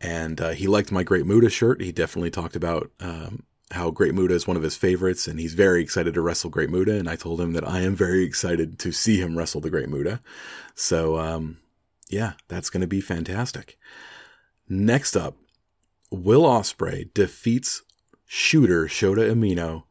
and 0.00 0.40
uh, 0.40 0.50
he 0.50 0.66
liked 0.66 0.92
my 0.92 1.02
Great 1.02 1.26
Muta 1.26 1.50
shirt. 1.50 1.80
He 1.80 1.92
definitely 1.92 2.30
talked 2.30 2.56
about 2.56 2.90
um, 3.00 3.42
how 3.72 3.90
Great 3.90 4.14
Muta 4.14 4.34
is 4.34 4.46
one 4.46 4.56
of 4.56 4.62
his 4.62 4.76
favorites, 4.76 5.26
and 5.26 5.38
he's 5.38 5.54
very 5.54 5.82
excited 5.82 6.14
to 6.14 6.22
wrestle 6.22 6.50
Great 6.50 6.70
Muta. 6.70 6.96
And 6.96 7.08
I 7.08 7.16
told 7.16 7.40
him 7.40 7.52
that 7.52 7.68
I 7.68 7.80
am 7.80 7.94
very 7.94 8.24
excited 8.24 8.78
to 8.78 8.92
see 8.92 9.20
him 9.20 9.36
wrestle 9.36 9.60
the 9.60 9.70
Great 9.70 9.88
Muta. 9.88 10.20
So, 10.74 11.18
um, 11.18 11.58
yeah, 12.08 12.32
that's 12.48 12.70
going 12.70 12.80
to 12.80 12.86
be 12.86 13.00
fantastic. 13.00 13.78
Next 14.68 15.16
up, 15.16 15.36
Will 16.10 16.42
Ospreay 16.42 17.12
defeats 17.14 17.82
shooter 18.26 18.86
Shota 18.86 19.30
Umino 19.30 19.84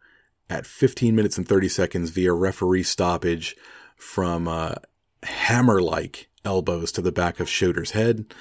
at 0.50 0.66
15 0.66 1.16
minutes 1.16 1.38
and 1.38 1.48
30 1.48 1.70
seconds 1.70 2.10
via 2.10 2.34
referee 2.34 2.84
stoppage 2.84 3.56
from 3.96 4.48
uh, 4.48 4.76
hammer-like 5.24 6.30
elbows 6.44 6.92
to 6.94 7.02
the 7.02 7.12
back 7.12 7.40
of 7.40 7.50
Shooter's 7.50 7.92
head. 7.92 8.34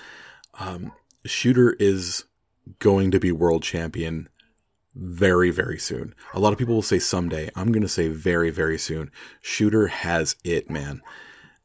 Um, 0.58 0.92
Shooter 1.25 1.76
is 1.78 2.25
going 2.78 3.11
to 3.11 3.20
be 3.20 3.32
world 3.32 3.62
champion 3.62 4.28
very, 4.94 5.50
very 5.50 5.78
soon. 5.78 6.14
A 6.35 6.40
lot 6.40 6.52
of 6.52 6.58
people 6.58 6.75
will 6.75 6.82
say 6.82 6.99
someday. 6.99 7.50
I'm 7.54 7.73
going 7.73 7.82
to 7.82 7.88
say 7.88 8.08
very, 8.08 8.50
very 8.50 8.78
soon. 8.78 9.11
Shooter 9.40 9.88
has 9.88 10.37
it, 10.44 10.68
man. 10.70 11.02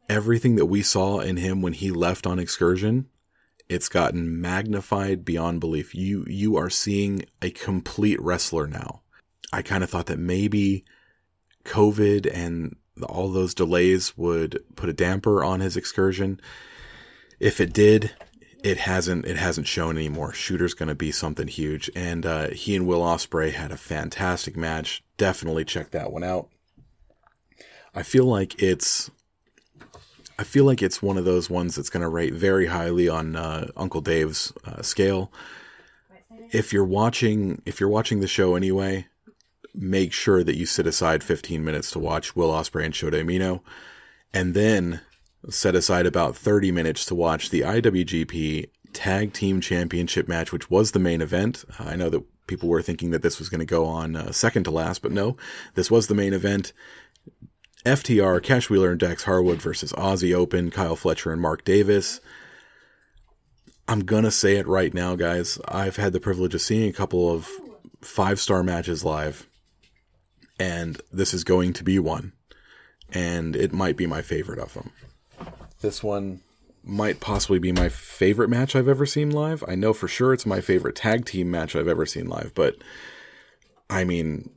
Everything 0.10 0.55
that 0.58 0.65
we 0.65 0.82
saw 0.82 1.20
in 1.20 1.38
him 1.38 1.62
when 1.62 1.74
he 1.74 1.89
left 1.89 2.27
on 2.27 2.39
excursion, 2.39 3.08
it's 3.70 3.89
gotten 3.89 4.41
magnified 4.41 5.25
beyond 5.25 5.60
belief. 5.60 5.96
You, 5.96 6.25
you 6.27 6.58
are 6.58 6.70
seeing 6.70 7.25
a 7.41 7.50
complete 7.50 8.22
wrestler 8.22 8.67
now. 8.67 9.01
I 9.51 9.62
kind 9.62 9.84
of 9.84 9.89
thought 9.89 10.08
that 10.08 10.20
maybe 10.20 10.84
COVID 11.65 12.29
and 12.32 12.75
all 13.03 13.29
those 13.29 13.53
delays 13.53 14.17
would 14.17 14.63
put 14.75 14.89
a 14.89 14.93
damper 14.93 15.43
on 15.43 15.60
his 15.60 15.77
excursion. 15.77 16.39
If 17.39 17.60
it 17.60 17.74
did, 17.74 18.12
it 18.63 18.77
hasn't 18.77 19.25
it 19.25 19.38
hasn't 19.38 19.67
shown 19.67 19.98
anymore. 19.98 20.34
Shooter's 20.34 20.74
going 20.74 20.89
to 20.89 20.96
be 20.96 21.12
something 21.12 21.48
huge, 21.48 21.89
and 21.96 22.25
uh, 22.25 22.50
he 22.50 22.75
and 22.75 22.88
Will 22.88 23.01
Ospreay 23.01 23.51
had 23.51 23.72
a 23.72 23.77
fantastic 23.77 24.55
match. 24.55 25.03
Definitely 25.17 25.65
check 25.65 25.91
that 25.91 26.12
one 26.12 26.24
out. 26.24 26.50
I 27.93 28.03
feel 28.03 28.25
like 28.25 28.62
it's 28.62 29.12
I 30.38 30.44
feel 30.44 30.66
like 30.66 30.82
it's 30.82 31.02
one 31.02 31.18
of 31.18 31.25
those 31.25 31.50
ones 31.50 31.75
that's 31.75 31.90
going 31.90 32.02
to 32.02 32.10
rate 32.10 32.34
very 32.34 32.68
highly 32.68 33.08
on 33.08 33.36
uh, 33.36 33.68
Uncle 33.78 34.02
Dave's 34.02 34.52
uh, 34.66 34.82
scale. 34.82 35.32
If 36.52 36.74
you're 36.74 36.86
watching 36.86 37.62
if 37.66 37.80
you're 37.80 37.90
watching 37.90 38.20
the 38.20 38.28
show 38.28 38.56
anyway, 38.56 39.08
make 39.74 40.13
sure 40.13 40.44
that 40.44 40.56
you 40.56 40.66
sit 40.66 40.88
aside 40.88 41.24
15 41.24 41.63
minutes 41.63 41.92
to 41.92 42.00
watch 42.00 42.36
Will 42.36 42.50
Ospreay 42.50 42.86
and 42.86 42.94
Shota 42.94 43.24
Umino, 43.24 43.62
and 44.34 44.54
then 44.54 45.02
set 45.50 45.75
aside 45.75 46.06
about 46.06 46.36
30 46.36 46.72
minutes 46.72 47.06
to 47.06 47.16
watch 47.16 47.50
the 47.50 47.62
IWGP 47.62 48.70
Tag 48.94 49.34
Team 49.34 49.62
Championship 49.62 50.28
match, 50.28 50.52
which 50.52 50.70
was 50.70 50.92
the 50.92 51.00
main 51.00 51.22
event. 51.22 51.66
I 51.80 51.96
know 51.96 52.10
that 52.10 52.24
people 52.48 52.70
were 52.70 52.82
thinking 52.82 53.12
that 53.12 53.22
this 53.22 53.40
was 53.40 53.50
going 53.50 53.60
to 53.60 53.66
go 53.66 53.86
on 53.86 54.16
uh, 54.16 54.32
second 54.32 54.63
to 54.66 54.72
last, 54.72 55.02
but 55.02 55.12
no, 55.12 55.38
this 55.75 55.90
was 55.90 56.08
the 56.08 56.16
main 56.16 56.34
event. 56.34 56.74
FTR, 57.86 58.42
Cash 58.42 58.70
Wheeler 58.70 58.92
and 58.92 59.00
Dax 59.00 59.24
Harwood 59.24 59.62
versus 59.62 59.92
Aussie 59.94 60.34
Open, 60.34 60.72
Kyle 60.72 60.96
Fletcher 60.96 61.32
and 61.32 61.42
Mark 61.42 61.66
Davis. 61.66 62.22
I'm 63.88 64.02
gonna 64.02 64.32
say 64.32 64.56
it 64.56 64.68
right 64.68 64.94
now, 64.94 65.16
guys. 65.16 65.60
I've 65.68 65.98
had 65.98 66.13
the 66.13 66.22
privilege 66.22 66.54
of 66.54 66.62
seeing 66.62 66.90
a 66.90 66.94
couple 66.94 67.30
of 67.30 67.50
five 68.02 68.40
star 68.40 68.63
matches 68.63 69.04
live, 69.04 69.48
and 70.58 71.02
this 71.12 71.34
is 71.34 71.44
going 71.44 71.74
to 71.74 71.84
be 71.84 72.00
one. 72.00 72.34
And 73.12 73.56
it 73.56 73.74
might 73.74 73.98
be 73.98 74.08
my 74.08 74.22
favorite 74.22 74.60
of 74.60 74.74
them. 74.74 74.92
This 75.82 76.02
one 76.02 76.42
might 76.84 77.20
possibly 77.20 77.60
be 77.60 77.72
my 77.72 77.90
favorite 77.90 78.50
match 78.50 78.75
I've 78.75 78.88
ever 78.88 79.06
seen 79.06 79.30
live. 79.30 79.63
I 79.68 79.75
know 79.75 79.94
for 79.94 80.08
sure 80.08 80.34
it's 80.34 80.46
my 80.46 80.62
favorite 80.62 80.96
tag 80.96 81.25
team 81.25 81.52
match 81.52 81.75
I've 81.75 81.88
ever 81.88 82.06
seen 82.06 82.28
live, 82.28 82.54
but 82.56 82.78
I 83.90 84.04
mean, 84.04 84.50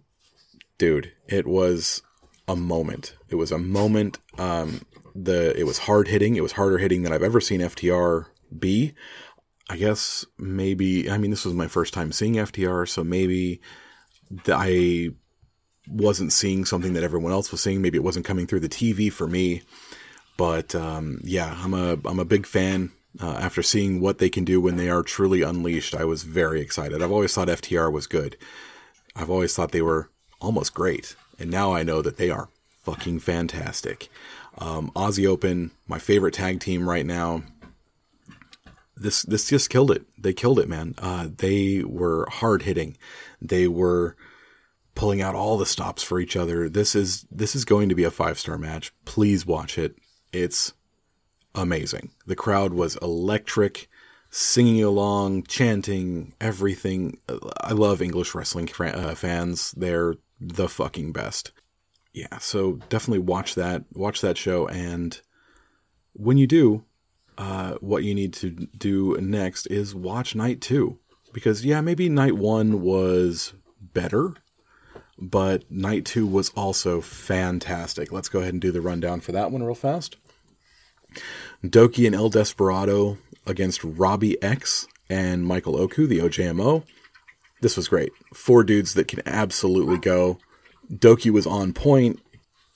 dude, 0.79 1.13
it 1.29 1.47
was 1.47 2.03
a 2.49 2.57
moment. 2.57 3.17
It 3.29 3.37
was 3.37 3.53
a 3.53 3.59
moment. 3.59 4.19
Um, 4.39 4.83
the 5.15 5.59
it 5.59 5.65
was 5.65 5.79
hard 5.79 6.09
hitting. 6.09 6.37
It 6.37 6.43
was 6.43 6.53
harder 6.53 6.79
hitting 6.79 7.03
than 7.03 7.13
I've 7.13 7.23
ever 7.23 7.41
seen 7.41 7.61
FTR 7.61 8.27
be. 8.57 8.95
I 9.69 9.77
guess 9.77 10.25
maybe. 10.39 11.11
I 11.11 11.19
mean, 11.19 11.31
this 11.31 11.45
was 11.45 11.55
my 11.55 11.69
first 11.69 11.93
time 11.95 12.13
seeing 12.13 12.35
FTR, 12.35 12.89
so 12.89 13.03
maybe 13.03 13.61
I 14.49 15.11
wasn't 15.89 16.33
seeing 16.33 16.65
something 16.65 16.93
that 16.95 17.03
everyone 17.03 17.33
else 17.33 17.51
was 17.51 17.61
seeing. 17.61 17.81
Maybe 17.81 17.99
it 17.99 18.05
wasn't 18.05 18.27
coming 18.27 18.47
through 18.47 18.61
the 18.61 18.69
TV 18.69 19.13
for 19.13 19.27
me. 19.27 19.63
But 20.37 20.75
um, 20.75 21.21
yeah, 21.25 21.59
I'm 21.63 21.75
a 21.75 21.99
I'm 22.05 22.19
a 22.19 22.25
big 22.25 22.47
fan. 22.47 22.93
Uh, 23.19 23.39
after 23.41 23.63
seeing 23.63 23.99
what 23.99 24.19
they 24.19 24.29
can 24.29 24.45
do 24.45 24.61
when 24.61 24.77
they 24.77 24.91
are 24.91 25.03
truly 25.03 25.41
unleashed, 25.41 25.95
I 25.95 26.05
was 26.05 26.23
very 26.23 26.61
excited. 26.61 27.03
I've 27.03 27.11
always 27.11 27.33
thought 27.33 27.49
FTR 27.49 27.91
was 27.91 28.07
good. 28.07 28.37
I've 29.15 29.31
always 29.31 29.55
thought 29.55 29.73
they 29.73 29.81
were 29.81 30.11
almost 30.39 30.75
great, 30.75 31.17
and 31.39 31.51
now 31.51 31.73
I 31.75 31.83
know 31.83 32.03
that 32.03 32.17
they 32.17 32.31
are 32.31 32.49
fucking 32.83 33.21
fantastic. 33.21 34.09
Um, 34.59 34.91
Aussie 34.95 35.27
Open, 35.27 35.73
my 35.87 35.99
favorite 35.99 36.35
tag 36.35 36.61
team 36.61 36.89
right 36.89 37.05
now. 37.05 37.43
This 38.97 39.23
this 39.23 39.49
just 39.49 39.69
killed 39.69 39.91
it. 39.91 40.07
They 40.17 40.33
killed 40.33 40.59
it, 40.59 40.69
man. 40.69 40.95
Uh, 40.99 41.29
they 41.37 41.83
were 41.85 42.27
hard 42.31 42.63
hitting. 42.63 42.97
They 43.43 43.69
were 43.69 44.17
pulling 44.95 45.21
out 45.21 45.35
all 45.35 45.59
the 45.59 45.67
stops 45.67 46.03
for 46.03 46.19
each 46.19 46.37
other. 46.37 46.69
This 46.69 46.95
is 46.95 47.27
this 47.31 47.55
is 47.55 47.65
going 47.65 47.89
to 47.91 47.95
be 47.95 48.05
a 48.05 48.11
five 48.11 48.39
star 48.39 48.57
match. 48.57 48.93
Please 49.05 49.45
watch 49.45 49.77
it. 49.77 49.97
It's 50.33 50.73
amazing. 51.55 52.13
The 52.27 52.37
crowd 52.37 52.73
was 52.73 52.97
electric, 52.97 53.89
singing 54.31 54.83
along, 54.83 55.45
chanting, 55.45 56.35
everything. 56.41 57.19
I 57.61 57.73
love 57.73 58.01
English 58.01 58.35
wrestling 58.35 58.69
uh, 58.81 59.15
fans. 59.15 59.73
They're 59.73 60.15
the 60.41 60.69
fucking 60.69 61.13
best. 61.13 61.53
Yeah, 62.13 62.39
so 62.39 62.75
definitely 62.89 63.21
watch 63.21 63.55
that. 63.57 63.85
Watch 63.93 64.21
that 64.23 64.39
show, 64.39 64.67
and 64.69 65.21
when 66.15 66.39
you 66.39 66.47
do, 66.47 66.85
uh, 67.39 67.75
what 67.81 68.05
you 68.05 68.15
need 68.15 68.33
to 68.35 68.51
do 68.51 69.17
next 69.21 69.67
is 69.67 69.95
watch 69.95 70.35
night 70.35 70.61
two. 70.61 70.99
Because, 71.33 71.65
yeah, 71.65 71.83
maybe 71.83 72.09
night 72.09 72.37
one 72.37 72.81
was 72.81 73.53
better, 73.79 74.33
but 75.19 75.71
night 75.71 76.07
two 76.07 76.27
was 76.27 76.51
also 76.57 77.03
fantastic. 77.03 78.11
Let's 78.11 78.31
go 78.31 78.41
ahead 78.41 78.55
and 78.55 78.61
do 78.63 78.73
the 78.73 78.81
rundown 78.81 79.21
for 79.21 79.33
that 79.33 79.51
one 79.51 79.63
real 79.63 79.75
fast. 79.75 80.17
Douki 81.63 82.07
and 82.07 82.15
El 82.15 82.31
Desperado 82.31 83.19
against 83.47 83.85
Robbie 83.85 84.43
X 84.43 84.87
and 85.11 85.45
Michael 85.45 85.77
Oku, 85.77 86.07
the 86.07 86.19
OJMO. 86.19 86.85
This 87.61 87.77
was 87.77 87.89
great. 87.89 88.13
Four 88.35 88.65
dudes 88.65 88.95
that 88.95 89.09
can 89.09 89.23
absolutely 89.27 89.99
go. 89.99 90.39
Douki 90.93 91.31
was 91.31 91.47
on 91.47 91.73
point. 91.73 92.21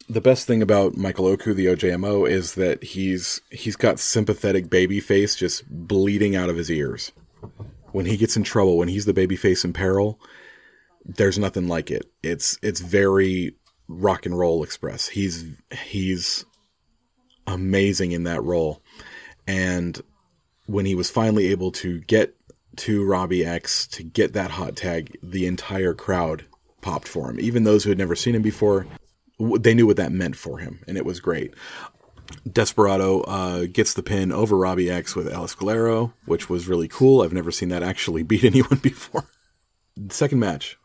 The 0.08 0.20
best 0.20 0.46
thing 0.46 0.62
about 0.62 0.96
Michael 0.96 1.26
Oku, 1.26 1.54
the 1.54 1.66
OJMO, 1.66 2.28
is 2.28 2.54
that 2.54 2.82
he's 2.82 3.40
he's 3.50 3.76
got 3.76 4.00
sympathetic 4.00 4.68
baby 4.68 4.98
face 4.98 5.36
just 5.36 5.64
bleeding 5.68 6.34
out 6.34 6.50
of 6.50 6.56
his 6.56 6.70
ears. 6.70 7.12
When 7.92 8.06
he 8.06 8.16
gets 8.16 8.36
in 8.36 8.42
trouble, 8.42 8.78
when 8.78 8.88
he's 8.88 9.04
the 9.04 9.12
baby 9.12 9.36
face 9.36 9.64
in 9.64 9.72
peril, 9.72 10.18
there's 11.04 11.38
nothing 11.38 11.68
like 11.68 11.90
it. 11.90 12.10
It's 12.22 12.58
it's 12.62 12.80
very 12.80 13.54
rock 13.88 14.26
and 14.26 14.36
roll 14.36 14.62
express. 14.62 15.08
He's 15.08 15.44
he's 15.84 16.44
amazing 17.46 18.12
in 18.12 18.24
that 18.24 18.42
role. 18.42 18.82
And 19.46 20.00
when 20.66 20.86
he 20.86 20.94
was 20.94 21.10
finally 21.10 21.48
able 21.48 21.72
to 21.72 22.00
get 22.02 22.36
to 22.80 23.04
Robbie 23.04 23.44
X 23.44 23.86
to 23.88 24.02
get 24.02 24.32
that 24.32 24.50
hot 24.50 24.76
tag, 24.76 25.16
the 25.22 25.46
entire 25.46 25.94
crowd 25.94 26.44
popped 26.80 27.06
for 27.06 27.30
him. 27.30 27.38
Even 27.38 27.64
those 27.64 27.84
who 27.84 27.90
had 27.90 27.98
never 27.98 28.14
seen 28.14 28.34
him 28.34 28.42
before, 28.42 28.86
they 29.58 29.74
knew 29.74 29.86
what 29.86 29.96
that 29.96 30.12
meant 30.12 30.36
for 30.36 30.58
him, 30.58 30.80
and 30.88 30.96
it 30.96 31.04
was 31.04 31.20
great. 31.20 31.54
Desperado 32.50 33.20
uh, 33.22 33.66
gets 33.66 33.94
the 33.94 34.02
pin 34.02 34.32
over 34.32 34.56
Robbie 34.56 34.90
X 34.90 35.14
with 35.14 35.30
El 35.30 35.44
Es 35.44 35.54
Culero, 35.54 36.12
which 36.24 36.48
was 36.48 36.68
really 36.68 36.88
cool. 36.88 37.22
I've 37.22 37.32
never 37.32 37.50
seen 37.50 37.68
that 37.68 37.82
actually 37.82 38.22
beat 38.24 38.44
anyone 38.44 38.78
before. 38.78 39.26
The 39.96 40.14
second 40.14 40.38
match 40.38 40.78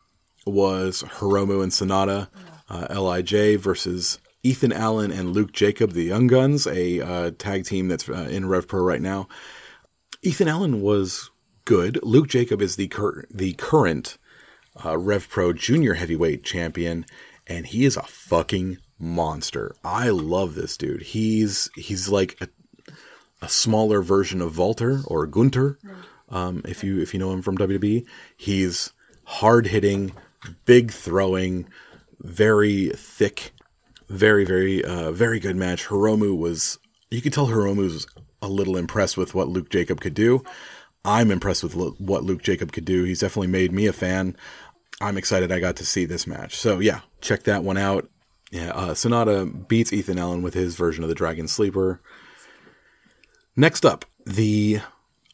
was 0.46 1.04
Hiromu 1.04 1.64
and 1.64 1.72
Sanada, 1.72 2.28
uh, 2.70 3.00
Lij 3.00 3.58
versus 3.58 4.20
Ethan 4.44 4.74
Allen 4.74 5.12
and 5.12 5.32
Luke 5.32 5.54
Jacob, 5.54 5.94
the 5.94 6.04
Young 6.04 6.28
Guns, 6.28 6.68
a 6.68 7.00
uh, 7.00 7.32
tag 7.38 7.66
team 7.66 7.88
that's 7.88 8.10
uh, 8.10 8.28
in 8.30 8.48
Rev 8.48 8.68
Pro 8.68 8.82
right 8.82 9.02
now. 9.02 9.28
Ethan 10.22 10.48
Allen 10.48 10.82
was 10.82 11.30
good. 11.66 12.00
Luke 12.04 12.28
Jacob 12.28 12.62
is 12.62 12.76
the 12.76 12.88
cur- 12.88 13.26
the 13.30 13.54
current 13.54 14.18
uh, 14.84 14.98
Rev 14.98 15.28
Pro 15.30 15.54
Junior 15.54 15.96
Heavyweight 15.96 16.44
Champion, 16.44 17.06
and 17.48 17.68
he 17.68 17.86
is 17.86 17.98
a 17.98 18.04
fucking 18.04 18.78
monster. 18.98 19.76
I 19.84 20.10
love 20.10 20.56
this 20.56 20.78
dude. 20.78 21.02
He's 21.02 21.70
he's 21.76 22.10
like 22.10 22.38
a, 22.42 22.48
a 23.42 23.50
smaller 23.50 24.02
version 24.02 24.42
of 24.42 24.58
Walter 24.58 25.02
or 25.06 25.28
Gunther, 25.28 25.78
um, 26.30 26.62
if 26.66 26.84
you 26.84 27.02
if 27.02 27.14
you 27.14 27.20
know 27.20 27.32
him 27.32 27.42
from 27.42 27.58
WWE. 27.58 28.06
He's 28.38 28.94
hard 29.26 29.68
hitting, 29.68 30.14
big 30.66 30.92
throwing, 30.92 31.68
very 32.20 32.90
thick 32.96 33.52
very, 34.10 34.46
very, 34.46 34.84
uh, 34.84 35.12
very 35.12 35.40
good 35.40 35.56
match. 35.56 35.86
Hiromu 35.86 36.38
was, 36.38 36.78
you 37.10 37.22
could 37.22 37.34
tell 37.34 37.48
Hiromu 37.48 37.78
was 37.78 38.08
a 38.42 38.48
little 38.48 38.78
impressed 38.78 39.18
with 39.18 39.34
what 39.34 39.48
Luke 39.48 39.70
Jacob 39.70 40.02
could 40.02 40.14
do. 40.14 40.44
I'm 41.06 41.32
impressed 41.32 41.64
with 41.64 41.76
what 41.76 42.24
Luke 42.24 42.42
Jacob 42.42 42.72
could 42.72 42.86
do. 42.86 43.04
He's 43.04 43.20
definitely 43.20 43.48
made 43.48 43.72
me 43.72 43.86
a 43.86 43.94
fan. 43.94 44.36
I'm 45.00 45.18
excited 45.18 45.52
I 45.52 45.60
got 45.60 45.76
to 45.78 45.86
see 45.86 46.06
this 46.06 46.26
match. 46.26 46.56
So 46.56 46.80
yeah, 46.80 47.02
check 47.22 47.44
that 47.44 47.64
one 47.64 47.78
out. 47.78 48.10
Yeah, 48.52 48.70
uh, 48.70 48.94
Sanada 48.94 49.68
beats 49.68 49.94
Ethan 49.94 50.18
Allen 50.18 50.42
with 50.42 50.54
his 50.54 50.76
version 50.76 51.04
of 51.04 51.10
the 51.10 51.16
Dragon 51.16 51.48
Sleeper. 51.48 52.02
Next 53.56 53.86
up, 53.86 54.06
the 54.26 54.80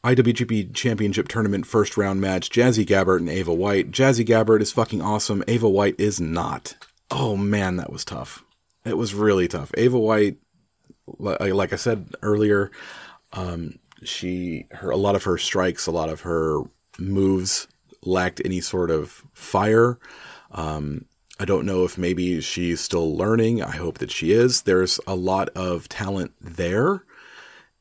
IWGP 0.03 0.73
Championship 0.73 1.27
Tournament 1.27 1.65
first 1.65 1.95
round 1.97 2.19
match 2.19 2.49
Jazzy 2.49 2.85
Gabert 2.85 3.19
and 3.19 3.29
Ava 3.29 3.53
White. 3.53 3.91
Jazzy 3.91 4.25
Gabert 4.25 4.61
is 4.61 4.71
fucking 4.71 5.01
awesome. 5.01 5.43
Ava 5.47 5.69
White 5.69 5.95
is 5.99 6.19
not. 6.19 6.75
Oh 7.09 7.37
man, 7.37 7.75
that 7.77 7.91
was 7.91 8.03
tough. 8.03 8.43
It 8.83 8.97
was 8.97 9.13
really 9.13 9.47
tough. 9.47 9.71
Ava 9.77 9.99
White, 9.99 10.37
like 11.17 11.73
I 11.73 11.75
said 11.75 12.15
earlier, 12.23 12.71
um, 13.33 13.77
she 14.03 14.67
her 14.71 14.89
a 14.89 14.97
lot 14.97 15.15
of 15.15 15.23
her 15.23 15.37
strikes, 15.37 15.87
a 15.87 15.91
lot 15.91 16.09
of 16.09 16.21
her 16.21 16.61
moves 16.99 17.67
lacked 18.03 18.41
any 18.43 18.61
sort 18.61 18.91
of 18.91 19.23
fire. 19.33 19.99
Um, 20.51 21.05
I 21.39 21.45
don't 21.45 21.65
know 21.65 21.85
if 21.85 21.97
maybe 21.97 22.41
she's 22.41 22.81
still 22.81 23.15
learning. 23.15 23.63
I 23.63 23.71
hope 23.71 23.97
that 23.99 24.11
she 24.11 24.31
is. 24.31 24.63
There's 24.63 24.99
a 25.07 25.15
lot 25.15 25.49
of 25.49 25.89
talent 25.89 26.33
there. 26.39 27.03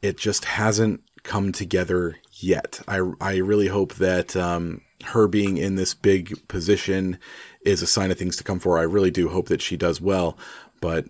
It 0.02 0.16
just 0.16 0.46
hasn't 0.46 1.02
come 1.22 1.52
together 1.52 2.16
yet. 2.32 2.80
I, 2.88 3.00
I 3.20 3.36
really 3.36 3.66
hope 3.66 3.94
that 3.94 4.34
um, 4.34 4.80
her 5.04 5.28
being 5.28 5.58
in 5.58 5.74
this 5.74 5.92
big 5.92 6.48
position 6.48 7.18
is 7.62 7.82
a 7.82 7.86
sign 7.86 8.10
of 8.10 8.18
things 8.18 8.36
to 8.36 8.44
come 8.44 8.60
for. 8.60 8.78
I 8.78 8.82
really 8.82 9.10
do 9.10 9.28
hope 9.28 9.48
that 9.48 9.60
she 9.60 9.76
does 9.76 10.00
well 10.00 10.38
but 10.80 11.06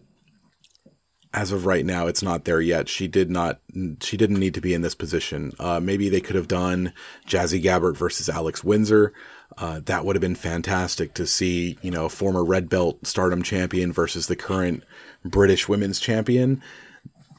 as 1.32 1.52
of 1.52 1.66
right 1.66 1.86
now, 1.86 2.06
it's 2.06 2.22
not 2.22 2.44
there 2.44 2.60
yet. 2.60 2.88
She 2.88 3.06
did 3.06 3.30
not. 3.30 3.60
She 4.00 4.16
didn't 4.16 4.40
need 4.40 4.54
to 4.54 4.60
be 4.60 4.74
in 4.74 4.82
this 4.82 4.94
position. 4.94 5.52
Uh, 5.58 5.78
maybe 5.78 6.08
they 6.08 6.20
could 6.20 6.36
have 6.36 6.48
done 6.48 6.92
Jazzy 7.26 7.62
Gabert 7.62 7.96
versus 7.96 8.28
Alex 8.28 8.64
Windsor. 8.64 9.12
Uh, 9.56 9.80
that 9.84 10.04
would 10.04 10.16
have 10.16 10.20
been 10.20 10.34
fantastic 10.34 11.14
to 11.14 11.26
see. 11.26 11.78
You 11.82 11.90
know, 11.90 12.08
former 12.08 12.44
red 12.44 12.68
belt 12.68 13.06
Stardom 13.06 13.42
champion 13.42 13.92
versus 13.92 14.26
the 14.26 14.36
current 14.36 14.82
British 15.24 15.68
Women's 15.68 16.00
Champion. 16.00 16.62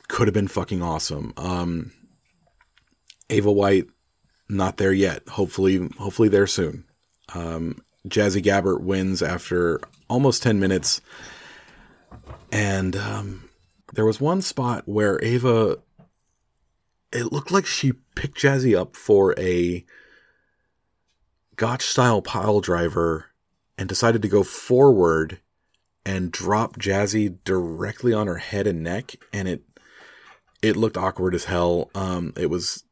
Could 0.07 0.27
have 0.27 0.33
been 0.33 0.47
fucking 0.47 0.81
awesome. 0.81 1.33
Um, 1.35 1.91
Ava 3.29 3.51
White, 3.51 3.87
not 4.49 4.77
there 4.77 4.93
yet. 4.93 5.27
Hopefully, 5.27 5.89
hopefully 5.97 6.29
there 6.29 6.47
soon. 6.47 6.85
Um, 7.33 7.81
Jazzy 8.07 8.41
Gabert 8.41 8.81
wins 8.81 9.21
after 9.21 9.81
almost 10.09 10.43
ten 10.43 10.59
minutes 10.59 11.01
and 12.51 12.95
um, 12.95 13.49
there 13.93 14.05
was 14.05 14.21
one 14.21 14.41
spot 14.41 14.87
where 14.87 15.23
Ava, 15.23 15.79
it 17.11 17.31
looked 17.31 17.51
like 17.51 17.65
she 17.65 17.93
picked 18.15 18.39
Jazzy 18.39 18.77
up 18.77 18.95
for 18.95 19.37
a 19.37 19.85
Gotch 21.55 21.83
style 21.83 22.21
pile 22.21 22.61
driver 22.61 23.27
and 23.77 23.89
decided 23.89 24.21
to 24.21 24.27
go 24.27 24.43
forward 24.43 25.39
and 26.05 26.31
drop 26.31 26.77
Jazzy 26.77 27.37
directly 27.43 28.13
on 28.13 28.27
her 28.27 28.37
head 28.37 28.65
and 28.65 28.81
neck. 28.81 29.15
And 29.31 29.47
it, 29.47 29.63
it 30.61 30.75
looked 30.75 30.97
awkward 30.97 31.35
as 31.35 31.45
hell. 31.45 31.89
Um, 31.93 32.33
it 32.37 32.49
was 32.49 32.83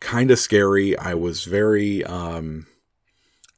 kind 0.00 0.30
of 0.30 0.38
scary. 0.38 0.96
I 0.96 1.14
was 1.14 1.44
very, 1.44 2.04
um, 2.04 2.66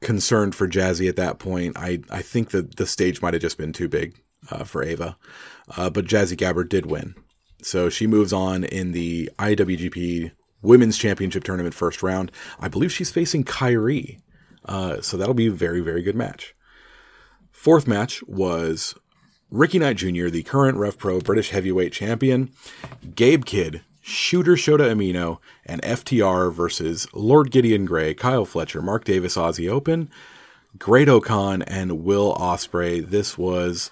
concerned 0.01 0.55
for 0.55 0.69
Jazzy 0.69 1.09
at 1.09 1.17
that 1.17 1.39
point. 1.39 1.77
I, 1.79 2.01
I 2.11 2.23
think 2.23 2.51
that 2.51 2.77
the 2.77 2.87
stage 2.87 3.23
might 3.23 3.35
have 3.35 3.43
just 3.43 3.57
been 3.57 3.73
too 3.73 3.89
big 3.89 4.21
uh, 4.51 4.65
for 4.65 4.83
Ava. 4.83 5.17
Uh, 5.77 5.91
but 5.91 6.07
Jazzy 6.07 6.37
Gabert 6.37 6.69
did 6.69 6.87
win. 6.87 7.15
So 7.63 7.89
she 7.89 8.07
moves 8.07 8.33
on 8.33 8.65
in 8.65 8.93
the 8.93 9.31
IWGP 9.39 10.33
Women's 10.63 10.99
Championship 10.99 11.45
Tournament 11.45 11.75
first 11.75 12.03
round. 12.03 12.33
I 12.59 12.69
believe 12.69 12.93
she's 12.93 13.11
facing 13.11 13.45
Kairi. 13.45 14.21
Uh, 14.65 15.01
so 15.01 15.17
that'll 15.17 15.35
be 15.35 15.49
a 15.49 15.53
very, 15.53 15.81
very 15.81 16.03
good 16.03 16.17
match. 16.17 16.55
Fourth 17.51 17.87
match 17.87 18.23
was 18.25 18.95
Ricky 19.51 19.79
Knight 19.79 19.97
Jr., 19.97 20.29
the 20.29 20.43
current 20.43 20.79
Rev 20.79 20.99
Pro 20.99 21.21
British 21.21 21.51
Heavyweight 21.51 21.93
Champion, 21.93 22.51
Gabe 23.15 23.45
Kidd, 23.45 23.83
Shooter 24.01 24.55
Shota 24.55 24.91
Umino, 24.91 25.39
and 25.65 25.83
FTR 25.83 26.53
versus 26.53 27.07
Lord 27.13 27.51
Gideon 27.51 27.85
Grey, 27.85 28.15
Kyle 28.15 28.45
Fletcher, 28.45 28.83
Mark 28.83 29.05
Davis, 29.05 29.37
Aussie 29.37 29.71
Open, 29.71 30.11
Great-O-Khan, 30.79 31.63
and 31.63 32.03
Will 32.03 32.35
Ospreay. 32.35 33.09
This 33.09 33.37
was 33.37 33.91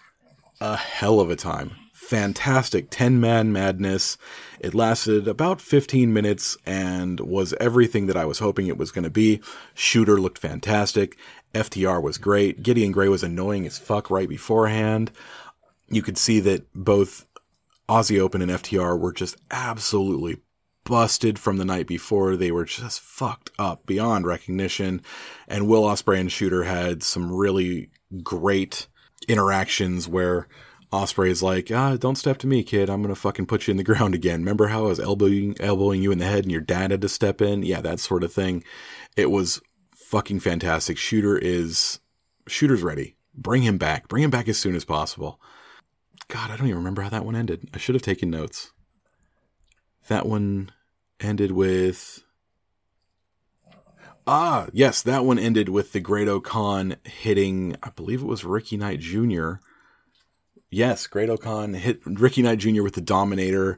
a 0.61 0.77
hell 0.77 1.21
of 1.21 1.31
a 1.31 1.37
time. 1.37 1.73
Fantastic 1.93 2.89
10 2.91 3.21
man 3.21 3.53
madness. 3.53 4.19
It 4.59 4.75
lasted 4.75 5.29
about 5.29 5.61
15 5.61 6.13
minutes 6.13 6.57
and 6.67 7.21
was 7.21 7.55
everything 7.61 8.07
that 8.07 8.17
I 8.17 8.25
was 8.25 8.41
hoping 8.41 8.67
it 8.67 8.77
was 8.77 8.91
going 8.91 9.05
to 9.05 9.11
be. 9.11 9.41
Shooter 9.75 10.21
looked 10.21 10.39
fantastic. 10.39 11.17
FTR 11.55 12.03
was 12.03 12.19
great. 12.19 12.63
Gideon 12.63 12.93
Grey 12.93 13.09
was 13.09 13.23
annoying 13.23 13.67
as 13.67 13.79
fuck 13.79 14.11
right 14.11 14.29
beforehand. 14.29 15.13
You 15.89 16.03
could 16.03 16.19
see 16.19 16.41
that 16.41 16.67
both 16.75 17.27
Aussie 17.89 18.21
Open 18.21 18.43
and 18.43 18.51
FTR 18.51 18.99
were 18.99 19.13
just 19.13 19.37
absolutely 19.51 20.39
busted 20.85 21.39
from 21.39 21.57
the 21.57 21.65
night 21.65 21.87
before. 21.87 22.37
They 22.37 22.51
were 22.51 22.65
just 22.65 23.01
fucked 23.01 23.51
up 23.59 23.87
beyond 23.87 24.27
recognition. 24.27 25.03
And 25.49 25.69
Will 25.69 25.83
Ospreay 25.83 26.21
and 26.21 26.33
Shooter 26.33 26.65
had 26.65 27.03
some 27.03 27.33
really 27.33 27.91
great 28.23 28.89
interactions 29.29 30.09
where 30.09 30.49
Ospreay 30.93 31.29
is 31.29 31.43
like, 31.43 31.71
ah, 31.71 31.97
don't 31.97 32.17
step 32.17 32.39
to 32.39 32.47
me, 32.47 32.65
kid. 32.65 32.91
I'm 32.91 33.03
gonna 33.03 33.15
fucking 33.15 33.47
put 33.47 33.67
you 33.67 33.71
in 33.71 33.77
the 33.77 33.85
ground 33.91 34.15
again. 34.15 34.41
Remember 34.41 34.69
how 34.69 34.85
I 34.85 34.89
was 34.89 35.01
elbowing 35.01 35.57
elbowing 35.61 36.03
you 36.03 36.13
in 36.13 36.19
the 36.19 36.27
head 36.27 36.45
and 36.45 36.53
your 36.53 36.61
dad 36.61 36.91
had 36.91 37.01
to 37.03 37.09
step 37.09 37.41
in? 37.41 37.63
Yeah, 37.63 37.81
that 37.81 38.01
sort 38.01 38.25
of 38.25 38.33
thing. 38.33 38.65
It 39.17 39.31
was 39.31 39.61
fucking 39.95 40.41
fantastic. 40.41 40.99
Shooter 40.99 41.39
is 41.39 42.01
Shooter's 42.49 42.83
ready. 42.83 43.17
Bring 43.35 43.63
him 43.63 43.79
back. 43.79 44.09
Bring 44.09 44.25
him 44.25 44.31
back 44.31 44.49
as 44.49 44.59
soon 44.59 44.75
as 44.75 44.85
possible. 44.85 45.41
God, 46.29 46.51
I 46.51 46.57
don't 46.57 46.67
even 46.67 46.79
remember 46.79 47.03
how 47.03 47.09
that 47.11 47.25
one 47.25 47.37
ended. 47.37 47.69
I 47.73 47.79
should 47.79 47.95
have 47.95 48.03
taken 48.03 48.31
notes. 48.31 48.73
That 50.09 50.27
one 50.27 50.73
ended 51.21 51.53
with 51.53 52.25
Ah, 54.33 54.69
yes, 54.73 55.03
that 55.03 55.25
one 55.25 55.41
ended 55.41 55.69
with 55.69 55.91
the 55.91 55.99
Great-O-Khan 55.99 56.95
hitting, 57.03 57.75
I 57.83 57.91
believe 57.91 58.23
it 58.23 58.27
was 58.27 58.45
Ricky 58.45 58.77
Knight 58.77 59.01
Jr. 59.01 59.55
Yes, 60.71 61.09
Great-O-Khan 61.09 61.75
hit 61.75 62.01
Ricky 62.07 62.41
Knight 62.41 62.61
Jr. 62.61 62.85
with 62.85 62.95
the 62.95 63.01
Dominator, 63.01 63.77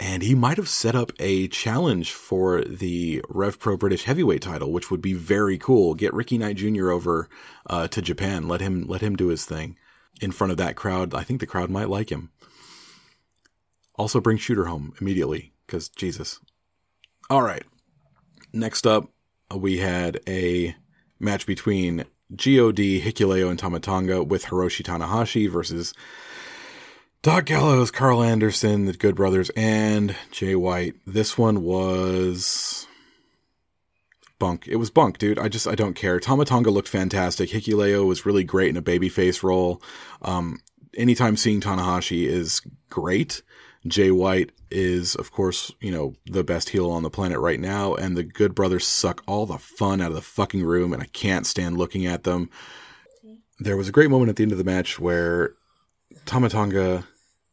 and 0.00 0.24
he 0.24 0.34
might 0.34 0.56
have 0.56 0.68
set 0.68 0.96
up 0.96 1.12
a 1.20 1.46
challenge 1.46 2.10
for 2.10 2.62
the 2.62 3.24
Rev 3.28 3.60
Pro 3.60 3.76
British 3.76 4.02
Heavyweight 4.02 4.42
title, 4.42 4.72
which 4.72 4.90
would 4.90 5.02
be 5.02 5.14
very 5.14 5.56
cool. 5.56 5.94
Get 5.94 6.12
Ricky 6.12 6.36
Knight 6.36 6.56
Jr. 6.56 6.90
over 6.90 7.28
uh, 7.70 7.86
to 7.86 8.02
Japan. 8.02 8.48
Let 8.48 8.60
him 8.60 8.88
let 8.88 9.02
him 9.02 9.14
do 9.14 9.28
his 9.28 9.44
thing 9.44 9.76
in 10.20 10.32
front 10.32 10.50
of 10.50 10.56
that 10.56 10.74
crowd. 10.74 11.14
I 11.14 11.22
think 11.22 11.38
the 11.38 11.46
crowd 11.46 11.70
might 11.70 11.88
like 11.88 12.10
him. 12.10 12.32
Also, 13.94 14.20
bring 14.20 14.38
Shooter 14.38 14.64
home 14.64 14.94
immediately 15.00 15.52
because 15.64 15.88
Jesus. 15.88 16.40
All 17.30 17.42
right. 17.42 17.62
Next 18.52 18.84
up, 18.84 19.08
we 19.56 19.78
had 19.78 20.20
a 20.28 20.74
match 21.18 21.46
between 21.46 22.04
God, 22.30 22.76
Hikuleo, 22.76 23.50
and 23.50 23.58
Tama 23.58 23.80
Tonga 23.80 24.22
with 24.22 24.46
Hiroshi 24.46 24.82
Tanahashi 24.82 25.50
versus 25.50 25.92
Doc 27.22 27.46
Gallows, 27.46 27.90
Karl 27.90 28.22
Anderson, 28.22 28.86
the 28.86 28.94
Good 28.94 29.14
Brothers, 29.14 29.50
and 29.50 30.16
Jay 30.30 30.54
White. 30.54 30.94
This 31.06 31.38
one 31.38 31.62
was 31.62 32.86
bunk. 34.38 34.66
It 34.66 34.76
was 34.76 34.90
bunk, 34.90 35.18
dude. 35.18 35.38
I 35.38 35.48
just 35.48 35.68
I 35.68 35.76
don't 35.76 35.94
care. 35.94 36.18
Tama 36.18 36.44
Tonga 36.44 36.70
looked 36.70 36.88
fantastic. 36.88 37.50
Hikuleo 37.50 38.04
was 38.06 38.26
really 38.26 38.42
great 38.42 38.70
in 38.70 38.76
a 38.76 38.82
babyface 38.82 39.44
role. 39.44 39.80
Um, 40.20 40.58
anytime 40.96 41.36
seeing 41.36 41.60
Tanahashi 41.60 42.26
is 42.26 42.60
great. 42.90 43.42
Jay 43.86 44.10
White 44.10 44.52
is, 44.70 45.14
of 45.16 45.32
course, 45.32 45.72
you 45.80 45.90
know, 45.90 46.14
the 46.26 46.44
best 46.44 46.70
heel 46.70 46.90
on 46.90 47.02
the 47.02 47.10
planet 47.10 47.38
right 47.38 47.60
now, 47.60 47.94
and 47.94 48.16
the 48.16 48.22
Good 48.22 48.54
Brothers 48.54 48.86
suck 48.86 49.22
all 49.26 49.46
the 49.46 49.58
fun 49.58 50.00
out 50.00 50.10
of 50.10 50.14
the 50.14 50.22
fucking 50.22 50.64
room, 50.64 50.92
and 50.92 51.02
I 51.02 51.06
can't 51.06 51.46
stand 51.46 51.76
looking 51.76 52.06
at 52.06 52.24
them. 52.24 52.48
There 53.58 53.76
was 53.76 53.88
a 53.88 53.92
great 53.92 54.10
moment 54.10 54.30
at 54.30 54.36
the 54.36 54.44
end 54.44 54.52
of 54.52 54.58
the 54.58 54.64
match 54.64 54.98
where 54.98 55.54
Tama 56.26 56.48
Tonga 56.48 57.04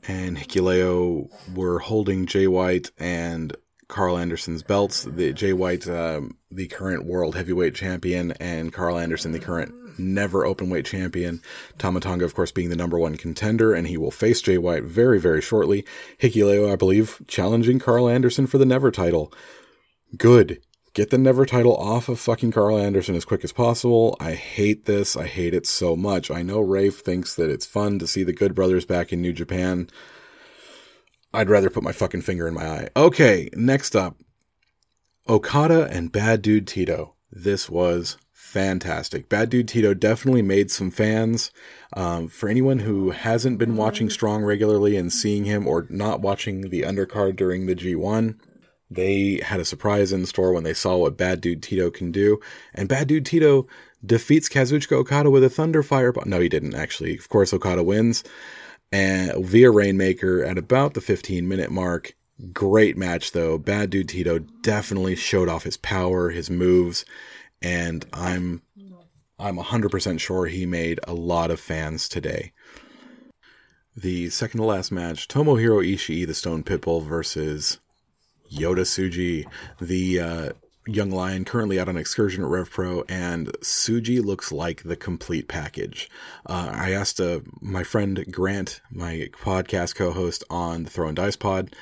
and 0.07 0.37
Hikuleo 0.37 1.29
were 1.53 1.79
holding 1.79 2.25
Jay 2.25 2.47
White 2.47 2.91
and 2.97 3.55
Karl 3.87 4.17
Anderson's 4.17 4.63
belts. 4.63 5.03
The 5.03 5.33
Jay 5.33 5.51
White, 5.51 5.87
um, 5.87 6.37
the 6.51 6.67
current 6.67 7.05
world 7.05 7.35
heavyweight 7.35 7.75
champion, 7.75 8.31
and 8.33 8.71
Karl 8.71 8.97
Anderson, 8.97 9.31
the 9.31 9.39
current 9.39 9.73
never 9.99 10.45
open 10.45 10.69
weight 10.69 10.85
champion. 10.85 11.41
Tama 11.77 11.99
Tonga, 11.99 12.25
of 12.25 12.33
course, 12.33 12.51
being 12.51 12.69
the 12.69 12.75
number 12.75 12.97
one 12.97 13.17
contender, 13.17 13.73
and 13.73 13.87
he 13.87 13.97
will 13.97 14.11
face 14.11 14.41
Jay 14.41 14.57
White 14.57 14.83
very, 14.83 15.19
very 15.19 15.41
shortly. 15.41 15.85
Hikuleo, 16.19 16.71
I 16.71 16.75
believe, 16.75 17.21
challenging 17.27 17.79
Karl 17.79 18.09
Anderson 18.09 18.47
for 18.47 18.57
the 18.57 18.65
never 18.65 18.91
title. 18.91 19.31
Good. 20.17 20.61
Get 20.93 21.11
the 21.11 21.17
never 21.19 21.45
title 21.45 21.75
off 21.77 22.09
of 22.09 22.19
fucking 22.19 22.51
Karl 22.51 22.77
Anderson 22.77 23.15
as 23.15 23.25
quick 23.25 23.43
as 23.43 23.51
possible. 23.51 24.17
I 24.19 24.33
hate 24.33 24.85
this. 24.85 25.15
I 25.15 25.27
hate 25.27 25.53
it 25.53 25.67
so 25.67 25.95
much. 25.95 26.31
I 26.31 26.41
know 26.41 26.59
Rafe 26.59 26.99
thinks 26.99 27.35
that 27.35 27.49
it's 27.49 27.65
fun 27.65 27.99
to 27.99 28.07
see 28.07 28.23
the 28.23 28.33
Good 28.33 28.55
Brothers 28.55 28.85
back 28.85 29.13
in 29.13 29.21
New 29.21 29.33
Japan. 29.33 29.87
I'd 31.31 31.49
rather 31.49 31.69
put 31.69 31.83
my 31.83 31.91
fucking 31.91 32.21
finger 32.21 32.47
in 32.47 32.55
my 32.55 32.65
eye. 32.65 32.89
Okay, 32.95 33.49
next 33.53 33.95
up 33.95 34.17
Okada 35.27 35.87
and 35.91 36.11
Bad 36.11 36.41
Dude 36.41 36.65
Tito. 36.65 37.13
This 37.31 37.69
was 37.69 38.17
fantastic. 38.49 39.29
Bad 39.29 39.49
Dude 39.49 39.67
Tito 39.67 39.93
definitely 39.93 40.41
made 40.41 40.71
some 40.71 40.89
fans. 40.89 41.51
Um, 41.93 42.27
for 42.27 42.49
anyone 42.49 42.79
who 42.79 43.11
hasn't 43.11 43.59
been 43.59 43.75
watching 43.75 44.09
Strong 44.09 44.43
regularly 44.43 44.97
and 44.97 45.13
seeing 45.13 45.45
him 45.45 45.67
or 45.67 45.85
not 45.89 46.21
watching 46.21 46.69
the 46.69 46.81
undercard 46.81 47.35
during 47.35 47.67
the 47.67 47.75
G1, 47.75 48.39
they 48.89 49.39
had 49.43 49.59
a 49.59 49.65
surprise 49.65 50.11
in 50.11 50.25
store 50.25 50.51
when 50.51 50.63
they 50.63 50.73
saw 50.73 50.97
what 50.97 51.17
Bad 51.17 51.41
Dude 51.41 51.61
Tito 51.61 51.91
can 51.91 52.11
do. 52.11 52.39
And 52.73 52.89
Bad 52.89 53.07
Dude 53.07 53.25
Tito 53.25 53.67
defeats 54.03 54.49
Kazuchika 54.49 54.93
Okada 54.93 55.29
with 55.29 55.43
a 55.43 55.49
Thunder 55.49 55.83
Thunderfire. 55.83 56.25
No, 56.25 56.39
he 56.39 56.49
didn't 56.49 56.73
actually. 56.73 57.17
Of 57.17 57.29
course, 57.29 57.53
Okada 57.53 57.83
wins 57.83 58.23
and 58.91 59.45
via 59.45 59.69
Rainmaker 59.69 60.43
at 60.43 60.57
about 60.57 60.95
the 60.95 61.01
15 61.01 61.47
minute 61.47 61.71
mark. 61.71 62.15
Great 62.51 62.97
match 62.97 63.31
though. 63.31 63.59
Bad 63.59 63.91
Dude 63.91 64.09
Tito 64.09 64.39
definitely 64.39 65.15
showed 65.15 65.49
off 65.49 65.63
his 65.63 65.77
power, 65.77 66.31
his 66.31 66.49
moves, 66.49 67.05
and 67.61 68.05
I'm 68.13 68.61
I'm 69.39 69.57
100% 69.57 70.19
sure 70.19 70.47
he 70.47 70.65
made 70.65 70.99
a 71.07 71.13
lot 71.13 71.49
of 71.49 71.59
fans 71.61 72.09
today. 72.09 72.51
The 73.95 74.29
second 74.29 74.59
to 74.59 74.65
last 74.65 74.91
match, 74.91 75.27
Tomohiro 75.27 75.81
Ishii, 75.81 76.27
the 76.27 76.33
Stone 76.33 76.63
Pitbull 76.63 77.05
versus 77.05 77.79
Yota 78.51 78.81
Tsuji, 78.81 79.45
the 79.79 80.19
uh, 80.19 80.49
young 80.87 81.11
lion 81.11 81.45
currently 81.45 81.79
out 81.79 81.87
on 81.89 81.97
excursion 81.97 82.43
at 82.43 82.49
RevPro, 82.49 83.03
and 83.09 83.47
Tsuji 83.61 84.23
looks 84.23 84.51
like 84.51 84.83
the 84.83 84.95
complete 84.95 85.47
package. 85.47 86.09
Uh, 86.45 86.71
I 86.73 86.91
asked 86.91 87.19
uh, 87.19 87.39
my 87.61 87.83
friend 87.83 88.25
Grant, 88.31 88.81
my 88.91 89.29
podcast 89.31 89.95
co-host 89.95 90.43
on 90.49 90.83
the 90.83 90.89
Throw 90.89 91.07
and 91.07 91.17
Dice 91.17 91.35
Pod, 91.35 91.75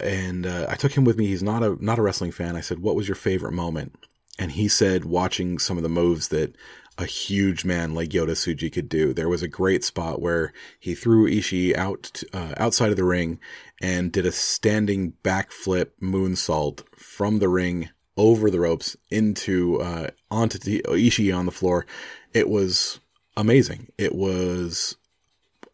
and 0.00 0.46
uh, 0.46 0.66
I 0.68 0.74
took 0.74 0.96
him 0.96 1.04
with 1.04 1.16
me. 1.16 1.26
He's 1.26 1.42
not 1.42 1.62
a 1.62 1.76
not 1.84 1.98
a 1.98 2.02
wrestling 2.02 2.32
fan. 2.32 2.56
I 2.56 2.60
said, 2.60 2.80
"What 2.80 2.96
was 2.96 3.08
your 3.08 3.14
favorite 3.14 3.52
moment?" 3.52 3.96
And 4.38 4.52
he 4.52 4.68
said, 4.68 5.04
watching 5.04 5.58
some 5.58 5.76
of 5.76 5.82
the 5.82 5.88
moves 5.88 6.28
that 6.28 6.56
a 6.98 7.06
huge 7.06 7.64
man 7.64 7.94
like 7.94 8.10
Yota 8.10 8.32
Tsuji 8.32 8.72
could 8.72 8.88
do. 8.88 9.12
There 9.12 9.28
was 9.28 9.42
a 9.42 9.48
great 9.48 9.84
spot 9.84 10.20
where 10.20 10.52
he 10.78 10.94
threw 10.94 11.28
Ishii 11.28 11.76
out 11.76 12.22
uh, 12.32 12.54
outside 12.56 12.90
of 12.90 12.96
the 12.96 13.04
ring 13.04 13.40
and 13.80 14.12
did 14.12 14.26
a 14.26 14.32
standing 14.32 15.14
backflip 15.24 15.90
moonsault 16.00 16.82
from 16.96 17.38
the 17.38 17.48
ring 17.48 17.90
over 18.16 18.50
the 18.50 18.60
ropes 18.60 18.96
into 19.10 19.80
uh, 19.80 20.08
onto 20.30 20.58
the, 20.58 20.82
Ishii 20.86 21.36
on 21.36 21.46
the 21.46 21.52
floor. 21.52 21.86
It 22.34 22.48
was 22.48 23.00
amazing. 23.36 23.88
It 23.96 24.14
was 24.14 24.96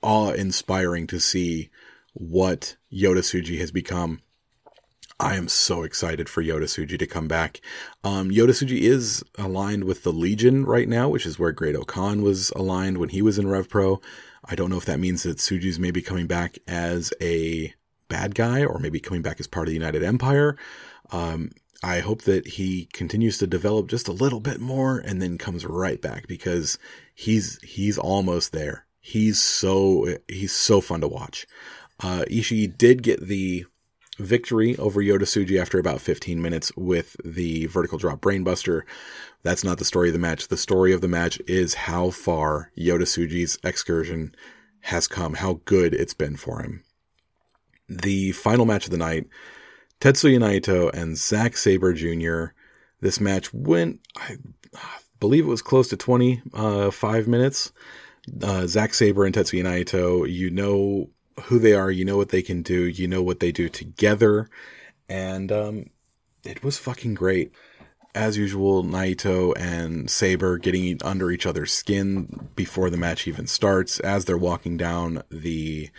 awe 0.02 0.30
inspiring 0.30 1.06
to 1.08 1.18
see 1.18 1.70
what 2.14 2.76
Yoda 2.92 3.18
Suji 3.18 3.58
has 3.58 3.72
become. 3.72 4.22
I 5.20 5.34
am 5.34 5.48
so 5.48 5.82
excited 5.82 6.28
for 6.28 6.42
Tsuji 6.42 6.96
to 6.98 7.06
come 7.06 7.26
back. 7.26 7.60
Um, 8.04 8.30
Tsuji 8.30 8.82
is 8.82 9.24
aligned 9.36 9.84
with 9.84 10.04
the 10.04 10.12
Legion 10.12 10.64
right 10.64 10.88
now, 10.88 11.08
which 11.08 11.26
is 11.26 11.38
where 11.38 11.50
Great-O-Khan 11.50 12.22
was 12.22 12.50
aligned 12.50 12.98
when 12.98 13.08
he 13.08 13.20
was 13.20 13.36
in 13.36 13.48
Rev 13.48 13.68
Pro. 13.68 14.00
I 14.44 14.54
don't 14.54 14.70
know 14.70 14.76
if 14.76 14.84
that 14.84 15.00
means 15.00 15.24
that 15.24 15.38
Tsuji's 15.38 15.80
maybe 15.80 16.02
coming 16.02 16.28
back 16.28 16.58
as 16.68 17.12
a 17.20 17.74
bad 18.08 18.36
guy 18.36 18.64
or 18.64 18.78
maybe 18.78 19.00
coming 19.00 19.22
back 19.22 19.40
as 19.40 19.48
part 19.48 19.66
of 19.66 19.70
the 19.70 19.78
United 19.78 20.04
Empire. 20.04 20.56
Um, 21.10 21.50
I 21.82 22.00
hope 22.00 22.22
that 22.22 22.46
he 22.46 22.88
continues 22.92 23.38
to 23.38 23.46
develop 23.46 23.88
just 23.88 24.08
a 24.08 24.12
little 24.12 24.40
bit 24.40 24.60
more 24.60 24.98
and 24.98 25.20
then 25.20 25.36
comes 25.36 25.66
right 25.66 26.00
back 26.00 26.26
because 26.26 26.78
he's 27.14 27.60
he's 27.62 27.98
almost 27.98 28.52
there. 28.52 28.86
He's 29.00 29.40
so 29.40 30.16
he's 30.28 30.52
so 30.52 30.80
fun 30.80 31.00
to 31.02 31.08
watch. 31.08 31.46
Uh, 32.00 32.24
Ishii 32.30 32.76
did 32.78 33.02
get 33.02 33.26
the 33.26 33.66
victory 34.18 34.76
over 34.76 35.00
Yota 35.00 35.22
Tsuji 35.22 35.60
after 35.60 35.78
about 35.78 36.00
15 36.00 36.40
minutes 36.42 36.72
with 36.76 37.16
the 37.24 37.66
vertical 37.66 37.98
drop 37.98 38.20
brainbuster. 38.20 38.82
That's 39.42 39.64
not 39.64 39.78
the 39.78 39.84
story 39.84 40.08
of 40.08 40.12
the 40.12 40.18
match. 40.18 40.48
The 40.48 40.56
story 40.56 40.92
of 40.92 41.00
the 41.00 41.08
match 41.08 41.40
is 41.46 41.74
how 41.74 42.10
far 42.10 42.70
Yota 42.76 43.02
Tsuji's 43.02 43.58
excursion 43.62 44.34
has 44.82 45.06
come, 45.06 45.34
how 45.34 45.60
good 45.64 45.94
it's 45.94 46.14
been 46.14 46.36
for 46.36 46.60
him. 46.60 46.82
The 47.88 48.32
final 48.32 48.66
match 48.66 48.84
of 48.84 48.90
the 48.90 48.96
night 48.96 49.26
Tetsuya 50.00 50.38
Naito 50.38 50.92
and 50.92 51.16
Zack 51.16 51.56
Sabre 51.56 51.92
Jr. 51.92 52.52
This 53.00 53.20
match 53.20 53.52
went, 53.52 54.00
I 54.16 54.36
believe 55.18 55.44
it 55.44 55.48
was 55.48 55.62
close 55.62 55.88
to 55.88 55.96
25 55.96 56.54
uh, 56.54 57.30
minutes. 57.30 57.72
Uh, 58.42 58.66
Zack 58.66 58.94
Sabre 58.94 59.24
and 59.24 59.34
Tetsuya 59.34 59.64
Naito, 59.64 60.30
you 60.30 60.50
know 60.50 61.10
who 61.44 61.58
they 61.58 61.74
are, 61.74 61.90
you 61.90 62.04
know 62.04 62.16
what 62.16 62.30
they 62.30 62.42
can 62.42 62.62
do, 62.62 62.84
you 62.84 63.06
know 63.06 63.22
what 63.22 63.40
they 63.40 63.52
do 63.52 63.68
together, 63.68 64.48
and 65.08 65.50
um, 65.52 65.90
it 66.44 66.62
was 66.62 66.78
fucking 66.78 67.14
great. 67.14 67.52
As 68.14 68.36
usual, 68.36 68.82
Naito 68.82 69.52
and 69.56 70.10
Sabre 70.10 70.58
getting 70.58 70.98
under 71.04 71.30
each 71.30 71.46
other's 71.46 71.72
skin 71.72 72.48
before 72.56 72.90
the 72.90 72.96
match 72.96 73.28
even 73.28 73.46
starts. 73.46 74.00
As 74.00 74.24
they're 74.24 74.38
walking 74.38 74.76
down 74.76 75.22
the 75.30 75.90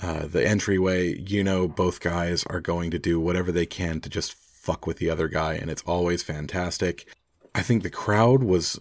uh, 0.00 0.26
the 0.26 0.46
entryway, 0.46 1.18
you 1.18 1.44
know, 1.44 1.68
both 1.68 2.00
guys 2.00 2.44
are 2.46 2.60
going 2.60 2.90
to 2.90 2.98
do 2.98 3.20
whatever 3.20 3.52
they 3.52 3.66
can 3.66 4.00
to 4.00 4.08
just 4.08 4.34
fuck 4.34 4.86
with 4.86 4.96
the 4.98 5.10
other 5.10 5.28
guy, 5.28 5.54
and 5.54 5.70
it's 5.70 5.82
always 5.82 6.22
fantastic. 6.22 7.06
I 7.54 7.62
think 7.62 7.82
the 7.82 7.90
crowd 7.90 8.42
was 8.42 8.80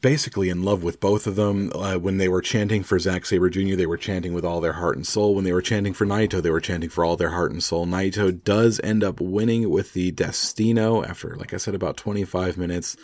basically 0.00 0.50
in 0.50 0.62
love 0.62 0.82
with 0.82 1.00
both 1.00 1.26
of 1.26 1.36
them. 1.36 1.72
Uh, 1.74 1.96
when 1.96 2.18
they 2.18 2.28
were 2.28 2.42
chanting 2.42 2.82
for 2.82 2.98
Zack 2.98 3.24
Sabre 3.24 3.50
Jr., 3.50 3.76
they 3.76 3.86
were 3.86 3.96
chanting 3.96 4.34
with 4.34 4.44
all 4.44 4.60
their 4.60 4.74
heart 4.74 4.96
and 4.96 5.06
soul. 5.06 5.34
When 5.34 5.44
they 5.44 5.52
were 5.52 5.62
chanting 5.62 5.94
for 5.94 6.06
Naito, 6.06 6.42
they 6.42 6.50
were 6.50 6.60
chanting 6.60 6.90
for 6.90 7.04
all 7.04 7.16
their 7.16 7.30
heart 7.30 7.50
and 7.50 7.62
soul. 7.62 7.86
Naito 7.86 8.42
does 8.44 8.80
end 8.84 9.02
up 9.02 9.20
winning 9.20 9.70
with 9.70 9.92
the 9.92 10.10
Destino 10.10 11.02
after, 11.02 11.34
like 11.36 11.54
I 11.54 11.56
said, 11.56 11.74
about 11.74 11.96
25 11.96 12.58
minutes. 12.58 12.96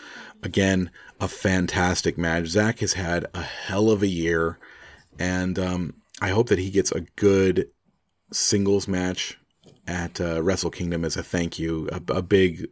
Again, 0.42 0.90
a 1.20 1.28
fantastic 1.28 2.18
match. 2.18 2.46
Zack 2.46 2.80
has 2.80 2.92
had 2.92 3.26
a 3.32 3.42
hell 3.42 3.90
of 3.90 4.02
a 4.02 4.08
year, 4.08 4.58
and 5.18 5.58
um, 5.58 5.94
I 6.20 6.28
hope 6.28 6.48
that 6.50 6.58
he 6.58 6.70
gets 6.70 6.92
a 6.92 7.00
good 7.16 7.68
singles 8.32 8.86
match 8.86 9.38
at 9.86 10.20
uh, 10.20 10.42
Wrestle 10.42 10.70
Kingdom 10.70 11.04
as 11.04 11.16
a 11.16 11.22
thank 11.22 11.58
you. 11.58 11.88
A, 11.90 12.12
a 12.12 12.22
big 12.22 12.66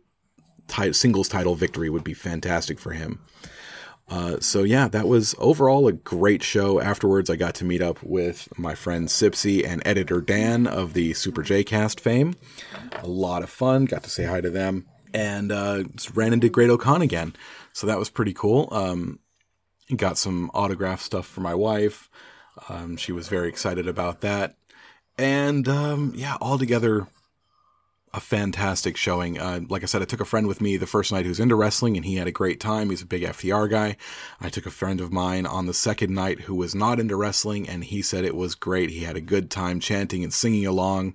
t- 0.69 0.93
singles 0.93 1.29
title 1.29 1.55
victory 1.55 1.89
would 1.89 2.05
be 2.05 2.15
fantastic 2.15 2.79
for 2.79 2.93
him. 2.93 3.21
Uh, 4.09 4.39
so 4.39 4.63
yeah, 4.63 4.87
that 4.89 5.09
was 5.09 5.35
overall 5.39 5.89
a 5.89 5.93
great 5.93 6.43
show. 6.43 6.81
Afterwards, 6.81 7.31
I 7.31 7.37
got 7.37 7.55
to 7.57 7.65
meet 7.65 7.81
up 7.81 8.03
with 8.03 8.49
my 8.59 8.75
friend 8.75 9.09
Sipsy 9.09 9.67
and 9.67 9.83
editor 9.87 10.21
Dan 10.21 10.67
of 10.67 10.93
the 10.93 11.15
Super 11.15 11.43
J 11.43 11.65
Cast 11.65 12.01
fame. 12.01 12.35
A 13.03 13.07
lot 13.07 13.43
of 13.43 13.51
fun. 13.51 13.87
Got 13.87 14.05
to 14.05 14.11
say 14.11 14.25
hi 14.25 14.41
to 14.41 14.51
them 14.51 14.87
and 15.15 15.51
uh, 15.51 15.85
ran 16.13 16.33
into 16.33 16.49
Great-O-Khan 16.49 17.01
again. 17.01 17.35
So 17.73 17.87
that 17.87 17.99
was 17.99 18.11
pretty 18.11 18.35
cool. 18.35 18.69
Um, 18.73 19.21
got 19.97 20.19
some 20.19 20.51
autograph 20.53 21.01
stuff 21.01 21.27
for 21.27 21.41
my 21.41 21.55
wife. 21.55 22.11
Um, 22.69 22.97
she 22.97 23.13
was 23.13 23.29
very 23.29 23.49
excited 23.49 23.89
about 23.89 24.21
that. 24.21 24.57
And 25.17 25.69
um, 25.69 26.13
yeah, 26.15 26.37
altogether, 26.41 27.07
a 28.15 28.21
fantastic 28.21 28.97
showing. 28.97 29.41
Uh, 29.41 29.61
like 29.69 29.83
I 29.83 29.87
said, 29.87 30.01
I 30.01 30.05
took 30.05 30.21
a 30.21 30.25
friend 30.25 30.47
with 30.47 30.61
me 30.61 30.77
the 30.77 30.87
first 30.87 31.11
night 31.11 31.27
who's 31.27 31.41
into 31.41 31.57
wrestling, 31.57 31.97
and 31.97 32.07
he 32.07 32.15
had 32.15 32.29
a 32.29 32.33
great 32.33 32.61
time. 32.61 32.91
He's 32.91 33.03
a 33.03 33.07
big 33.07 33.23
FTR 33.23 33.69
guy. 33.69 33.97
I 34.41 34.49
took 34.49 34.67
a 34.67 34.71
friend 34.71 35.01
of 35.01 35.13
mine 35.13 35.47
on 35.47 35.67
the 35.67 35.75
second 35.75 36.15
night 36.15 36.43
who 36.43 36.55
was 36.55 36.77
not 36.77 37.01
into 37.01 37.17
wrestling, 37.17 37.69
and 37.69 37.83
he 37.83 38.03
said 38.03 38.25
it 38.25 38.37
was 38.37 38.55
great. 38.55 38.91
He 38.91 39.01
had 39.01 39.17
a 39.17 39.21
good 39.21 39.51
time 39.51 39.81
chanting 39.81 40.23
and 40.23 40.33
singing 40.33 40.65
along, 40.65 41.15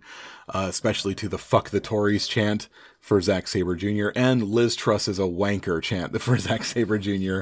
uh, 0.49 0.65
especially 0.69 1.15
to 1.15 1.29
the 1.29 1.37
"Fuck 1.37 1.69
the 1.69 1.79
Tories" 1.79 2.27
chant 2.27 2.67
for 2.99 3.21
Zack 3.21 3.47
Sabre 3.47 3.75
Jr. 3.75 4.09
and 4.13 4.43
Liz 4.43 4.75
Truss 4.75 5.07
is 5.07 5.19
a 5.19 5.23
wanker 5.23 5.81
chant 5.81 6.21
for 6.21 6.37
Zack 6.37 6.65
Sabre 6.65 6.97
Jr. 6.97 7.41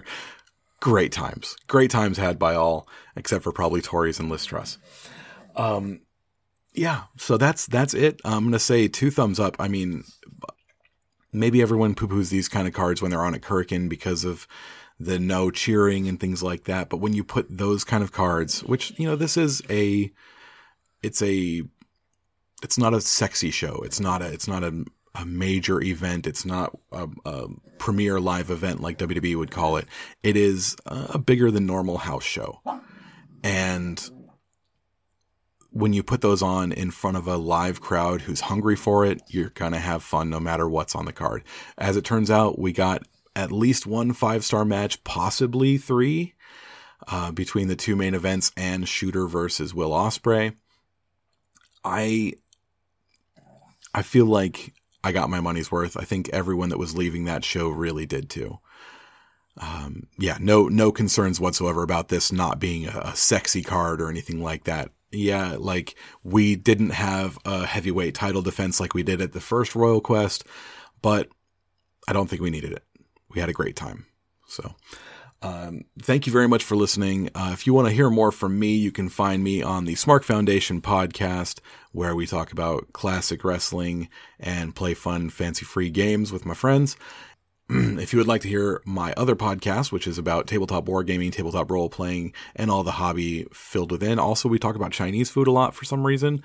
Great 0.80 1.12
times, 1.12 1.58
great 1.66 1.90
times 1.90 2.20
had 2.20 2.38
by 2.38 2.54
all, 2.54 2.88
except 3.16 3.44
for 3.44 3.52
probably 3.52 3.82
Tories 3.82 4.20
and 4.20 4.30
Liz 4.30 4.46
Truss. 4.46 4.78
Um, 5.56 6.02
yeah, 6.78 7.04
so 7.18 7.38
that's 7.38 7.66
that's 7.66 7.94
it. 7.94 8.22
I'm 8.24 8.44
gonna 8.44 8.60
say 8.60 8.88
two 8.88 9.12
thumbs 9.12 9.40
up. 9.40 9.56
I 9.60 9.68
mean, 9.68 10.04
maybe 11.34 11.62
everyone 11.62 11.96
poo 11.96 12.08
poos 12.08 12.30
these 12.30 12.48
kind 12.48 12.68
of 12.68 12.74
cards 12.74 13.02
when 13.02 13.12
they're 13.12 13.26
on 13.26 13.34
a 13.34 13.40
Kurikan 13.40 13.90
because 13.90 14.24
of 14.24 14.48
the 15.00 15.20
no 15.20 15.52
cheering 15.52 16.08
and 16.08 16.20
things 16.20 16.42
like 16.42 16.66
that. 16.66 16.90
But 16.90 16.98
when 16.98 17.14
you 17.14 17.24
put 17.24 17.46
those 17.50 17.84
kind 17.84 18.04
of 18.04 18.12
cards, 18.12 18.64
which 18.64 18.98
you 18.98 19.08
know, 19.08 19.16
this 19.16 19.38
is 19.38 19.62
a, 19.70 20.12
it's 21.04 21.22
a, 21.22 21.64
it's 22.64 22.78
not 22.78 22.94
a 22.94 23.02
sexy 23.02 23.52
show. 23.52 23.82
It's 23.84 24.00
not 24.00 24.22
a, 24.22 24.32
it's 24.32 24.48
not 24.48 24.64
a, 24.64 24.86
a 25.16 25.26
major 25.26 25.82
event. 25.82 26.26
It's 26.26 26.46
not 26.46 26.78
a, 26.92 27.08
a 27.26 27.48
premier 27.78 28.20
live 28.20 28.50
event 28.50 28.82
like 28.82 28.98
WWE 28.98 29.36
would 29.38 29.52
call 29.52 29.78
it. 29.78 29.88
It 30.24 30.36
is 30.36 30.76
a 30.86 31.20
bigger 31.20 31.52
than 31.52 31.66
normal 31.66 31.98
house 31.98 32.24
show, 32.24 32.62
and 33.44 34.10
when 35.78 35.94
you 35.94 36.02
put 36.02 36.22
those 36.22 36.42
on 36.42 36.72
in 36.72 36.90
front 36.90 37.18
of 37.18 37.28
a 37.28 37.38
live 37.38 37.80
crowd 37.82 38.22
who's 38.22 38.42
hungry 38.42 38.76
for 38.76 39.06
it, 39.06 39.22
you're 39.28 39.52
going 39.52 39.74
to 39.74 39.80
have 39.80 40.02
fun 40.02 40.30
no 40.30 40.40
matter 40.40 40.68
what's 40.68 40.96
on 40.96 41.06
the 41.06 41.14
card. 41.14 41.44
As 41.78 41.96
it 41.96 42.04
turns 42.04 42.32
out, 42.32 42.58
we 42.58 42.72
got 42.72 43.04
at 43.36 43.52
least 43.52 43.86
one 43.86 44.14
five 44.14 44.44
star 44.44 44.66
match, 44.66 45.04
possibly 45.04 45.78
three, 45.78 46.34
uh, 47.08 47.32
between 47.32 47.68
the 47.68 47.76
two 47.76 47.96
main 47.96 48.16
events 48.16 48.52
and 48.58 48.90
Shooter 48.90 49.28
versus 49.28 49.74
Will 49.74 49.92
Ospreay. 49.92 50.56
I 51.86 52.34
I 53.94 54.02
feel 54.02 54.26
like 54.26 54.74
I 55.04 55.12
got 55.12 55.30
my 55.30 55.42
money's 55.42 55.72
worth. 55.72 55.96
I 55.96 56.04
think 56.04 56.30
everyone 56.30 56.70
that 56.70 56.80
was 56.80 56.98
leaving 56.98 57.26
that 57.26 57.46
show 57.46 57.70
really 57.70 58.08
did 58.08 58.32
too. 58.32 58.58
Um, 59.60 60.08
yeah, 60.18 60.38
no 60.40 60.68
no 60.68 60.92
concerns 60.92 61.40
whatsoever 61.40 61.84
about 61.84 62.10
this 62.10 62.32
not 62.32 62.60
being 62.60 62.88
a, 62.88 63.00
a 63.06 63.16
sexy 63.16 63.62
card 63.62 64.02
or 64.02 64.10
anything 64.10 64.42
like 64.42 64.64
that 64.64 64.90
yeah, 65.12 65.56
like 65.58 65.96
we 66.24 66.56
didn't 66.56 66.92
have 66.92 67.38
a 67.46 67.66
heavyweight 67.66 68.16
title 68.16 68.42
defense 68.42 68.80
like 68.80 68.94
we 68.94 69.04
did 69.04 69.22
at 69.22 69.34
the 69.34 69.40
first 69.40 69.76
Royal 69.76 70.02
Quest, 70.02 70.44
but 71.02 71.30
I 72.08 72.14
don't 72.14 72.30
think 72.30 72.42
we 72.42 72.50
needed 72.50 72.74
it. 72.74 72.84
We 73.30 73.40
had 73.40 73.50
a 73.50 73.54
great 73.54 73.76
time. 73.76 74.06
So, 74.48 74.76
um, 75.42 75.84
thank 76.02 76.26
you 76.26 76.34
very 76.34 76.48
much 76.48 76.64
for 76.64 76.76
listening. 76.76 77.30
Uh, 77.36 77.52
if 77.54 77.68
you 77.68 77.74
want 77.74 77.88
to 77.88 77.94
hear 77.94 78.10
more 78.10 78.32
from 78.32 78.58
me, 78.58 78.76
you 78.76 78.92
can 78.92 79.10
find 79.10 79.44
me 79.44 79.62
on 79.62 79.86
the 79.86 79.96
Smart 79.96 80.26
Foundation 80.26 80.82
podcast, 80.82 81.60
where 81.92 82.16
we 82.16 82.26
talk 82.26 82.52
about 82.52 82.92
classic 82.94 83.44
wrestling 83.44 84.10
and 84.40 84.76
play 84.76 84.94
fun, 84.94 85.30
fancy 85.30 85.66
free 85.66 85.90
games 85.90 86.32
with 86.32 86.46
my 86.46 86.54
friends. 86.54 86.98
if 87.70 88.14
you 88.14 88.20
would 88.20 88.28
like 88.28 88.42
to 88.42 88.48
hear 88.48 88.82
my 88.86 89.14
other 89.18 89.36
podcast, 89.36 89.92
which 89.92 90.08
is 90.08 90.18
about 90.18 90.48
tabletop 90.48 90.86
wargaming, 90.86 91.32
tabletop 91.32 91.70
role 91.70 91.90
playing, 91.90 92.34
and 92.56 92.72
all 92.72 92.84
the 92.84 92.92
hobby 92.92 93.46
filled 93.52 93.92
within, 93.92 94.20
also 94.20 94.48
we 94.48 94.58
talk 94.58 94.76
about 94.76 94.94
Chinese 94.94 95.30
food 95.30 95.48
a 95.48 95.52
lot 95.52 95.76
for 95.76 95.84
some 95.84 96.08
reason. 96.08 96.42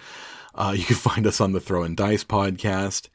Uh, 0.54 0.74
you 0.76 0.85
can 0.85 0.96
find 1.11 1.26
us 1.26 1.40
on 1.40 1.52
the 1.52 1.61
Throw 1.61 1.85
and 1.85 1.96
Dice 1.96 2.24
podcast. 2.24 3.08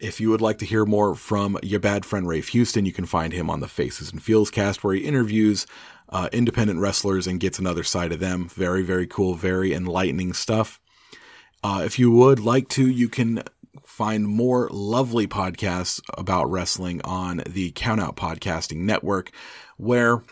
If 0.00 0.20
you 0.20 0.30
would 0.30 0.40
like 0.40 0.58
to 0.58 0.64
hear 0.66 0.86
more 0.86 1.14
from 1.14 1.58
your 1.62 1.80
bad 1.80 2.06
friend 2.06 2.26
Rafe 2.26 2.48
Houston, 2.48 2.86
you 2.86 2.92
can 2.92 3.06
find 3.06 3.32
him 3.32 3.50
on 3.50 3.60
the 3.60 3.68
Faces 3.68 4.10
and 4.10 4.22
Feels 4.22 4.50
cast, 4.50 4.82
where 4.82 4.94
he 4.94 5.04
interviews 5.04 5.66
uh, 6.08 6.30
independent 6.32 6.80
wrestlers 6.80 7.26
and 7.26 7.40
gets 7.40 7.58
another 7.58 7.84
side 7.84 8.12
of 8.12 8.20
them. 8.20 8.48
Very, 8.48 8.82
very 8.82 9.06
cool, 9.06 9.34
very 9.34 9.74
enlightening 9.74 10.32
stuff. 10.32 10.80
Uh, 11.62 11.82
if 11.84 11.98
you 11.98 12.10
would 12.10 12.40
like 12.40 12.68
to, 12.68 12.86
you 12.86 13.08
can 13.08 13.42
find 13.84 14.26
more 14.26 14.68
lovely 14.70 15.26
podcasts 15.26 16.00
about 16.16 16.50
wrestling 16.50 17.00
on 17.02 17.42
the 17.46 17.72
Countout 17.72 18.16
Podcasting 18.16 18.78
Network, 18.78 19.30
where 19.76 20.22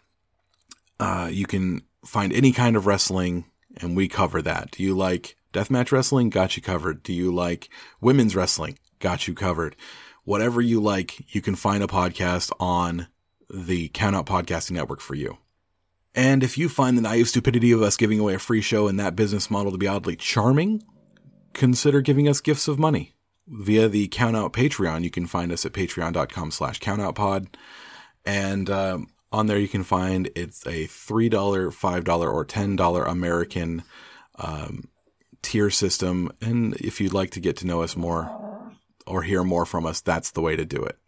uh, 1.00 1.28
you 1.30 1.46
can 1.46 1.82
find 2.04 2.32
any 2.32 2.52
kind 2.52 2.76
of 2.76 2.86
wrestling, 2.86 3.44
and 3.76 3.96
we 3.96 4.08
cover 4.08 4.42
that. 4.42 4.72
Do 4.72 4.82
you 4.82 4.94
like 4.94 5.36
deathmatch 5.52 5.92
wrestling? 5.92 6.30
Got 6.30 6.56
you 6.56 6.62
covered. 6.62 7.02
Do 7.02 7.12
you 7.12 7.32
like 7.32 7.68
women's 8.00 8.36
wrestling? 8.36 8.78
Got 8.98 9.26
you 9.26 9.34
covered. 9.34 9.76
Whatever 10.24 10.60
you 10.60 10.80
like, 10.80 11.34
you 11.34 11.40
can 11.40 11.56
find 11.56 11.82
a 11.82 11.88
podcast 11.88 12.52
on 12.60 13.08
the 13.50 13.88
Countout 13.90 14.26
Podcasting 14.26 14.72
Network 14.72 15.00
for 15.00 15.14
you. 15.14 15.38
And 16.14 16.42
if 16.42 16.58
you 16.58 16.68
find 16.68 16.96
the 16.96 17.02
naive 17.02 17.28
stupidity 17.28 17.72
of 17.72 17.82
us 17.82 17.96
giving 17.96 18.20
away 18.20 18.34
a 18.34 18.38
free 18.38 18.60
show 18.60 18.86
and 18.86 19.00
that 19.00 19.16
business 19.16 19.50
model 19.50 19.72
to 19.72 19.78
be 19.78 19.88
oddly 19.88 20.14
charming, 20.14 20.82
consider 21.54 22.00
giving 22.00 22.28
us 22.28 22.40
gifts 22.40 22.68
of 22.68 22.78
money 22.78 23.11
via 23.46 23.88
the 23.88 24.08
Countout 24.08 24.52
Patreon. 24.52 25.02
You 25.04 25.10
can 25.10 25.26
find 25.26 25.52
us 25.52 25.66
at 25.66 25.72
patreon.com 25.72 26.50
slash 26.50 26.80
countoutpod. 26.80 27.48
And 28.24 28.70
um, 28.70 29.08
on 29.32 29.46
there 29.46 29.58
you 29.58 29.68
can 29.68 29.84
find 29.84 30.30
it's 30.34 30.66
a 30.66 30.86
$3, 30.86 31.30
$5, 31.30 32.32
or 32.32 32.44
$10 32.44 33.08
American 33.08 33.82
um, 34.36 34.88
tier 35.42 35.70
system. 35.70 36.30
And 36.40 36.74
if 36.76 37.00
you'd 37.00 37.14
like 37.14 37.30
to 37.30 37.40
get 37.40 37.56
to 37.58 37.66
know 37.66 37.82
us 37.82 37.96
more 37.96 38.30
or 39.06 39.22
hear 39.22 39.42
more 39.42 39.66
from 39.66 39.86
us, 39.86 40.00
that's 40.00 40.30
the 40.30 40.40
way 40.40 40.56
to 40.56 40.64
do 40.64 40.82
it. 40.82 40.98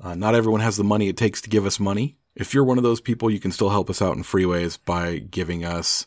Uh, 0.00 0.14
not 0.14 0.34
everyone 0.34 0.60
has 0.60 0.76
the 0.76 0.84
money 0.84 1.08
it 1.08 1.16
takes 1.16 1.40
to 1.42 1.50
give 1.50 1.66
us 1.66 1.80
money. 1.80 2.16
If 2.36 2.54
you're 2.54 2.64
one 2.64 2.78
of 2.78 2.84
those 2.84 3.00
people, 3.00 3.30
you 3.30 3.40
can 3.40 3.50
still 3.50 3.70
help 3.70 3.90
us 3.90 4.00
out 4.00 4.16
in 4.16 4.22
free 4.22 4.46
ways 4.46 4.76
by 4.76 5.18
giving 5.18 5.64
us 5.64 6.06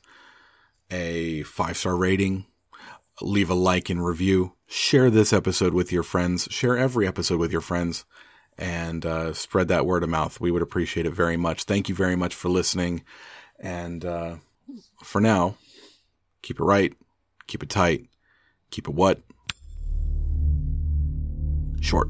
a 0.90 1.44
five 1.44 1.76
star 1.76 1.96
rating, 1.96 2.46
leave 3.22 3.50
a 3.50 3.56
like 3.56 3.90
and 3.90 4.06
review, 4.06 4.54
share 4.68 5.10
this 5.10 5.34
episode 5.34 5.74
with 5.74 5.92
your 5.92 6.04
friends, 6.04 6.48
share 6.52 6.78
every 6.78 7.08
episode 7.08 7.40
with 7.40 7.52
your 7.52 7.62
friends, 7.62 8.06
and 8.58 9.06
uh, 9.06 9.34
spread 9.34 9.68
that 9.70 9.86
word 9.86 10.04
of 10.04 10.10
mouth. 10.10 10.40
We 10.40 10.52
would 10.52 10.62
appreciate 10.62 11.06
it 11.06 11.14
very 11.14 11.38
much. 11.38 11.64
Thank 11.64 11.90
you 11.90 11.96
very 11.96 12.16
much 12.16 12.36
for 12.36 12.50
listening. 12.50 13.04
And 13.60 14.04
uh, 14.06 14.36
for 15.04 15.22
now, 15.22 15.56
keep 16.42 16.60
it 16.60 16.64
right, 16.64 16.94
keep 17.48 17.64
it 17.64 17.70
tight, 17.70 18.08
keep 18.70 18.88
it 18.88 18.94
what? 18.94 19.22
Short. 21.80 22.10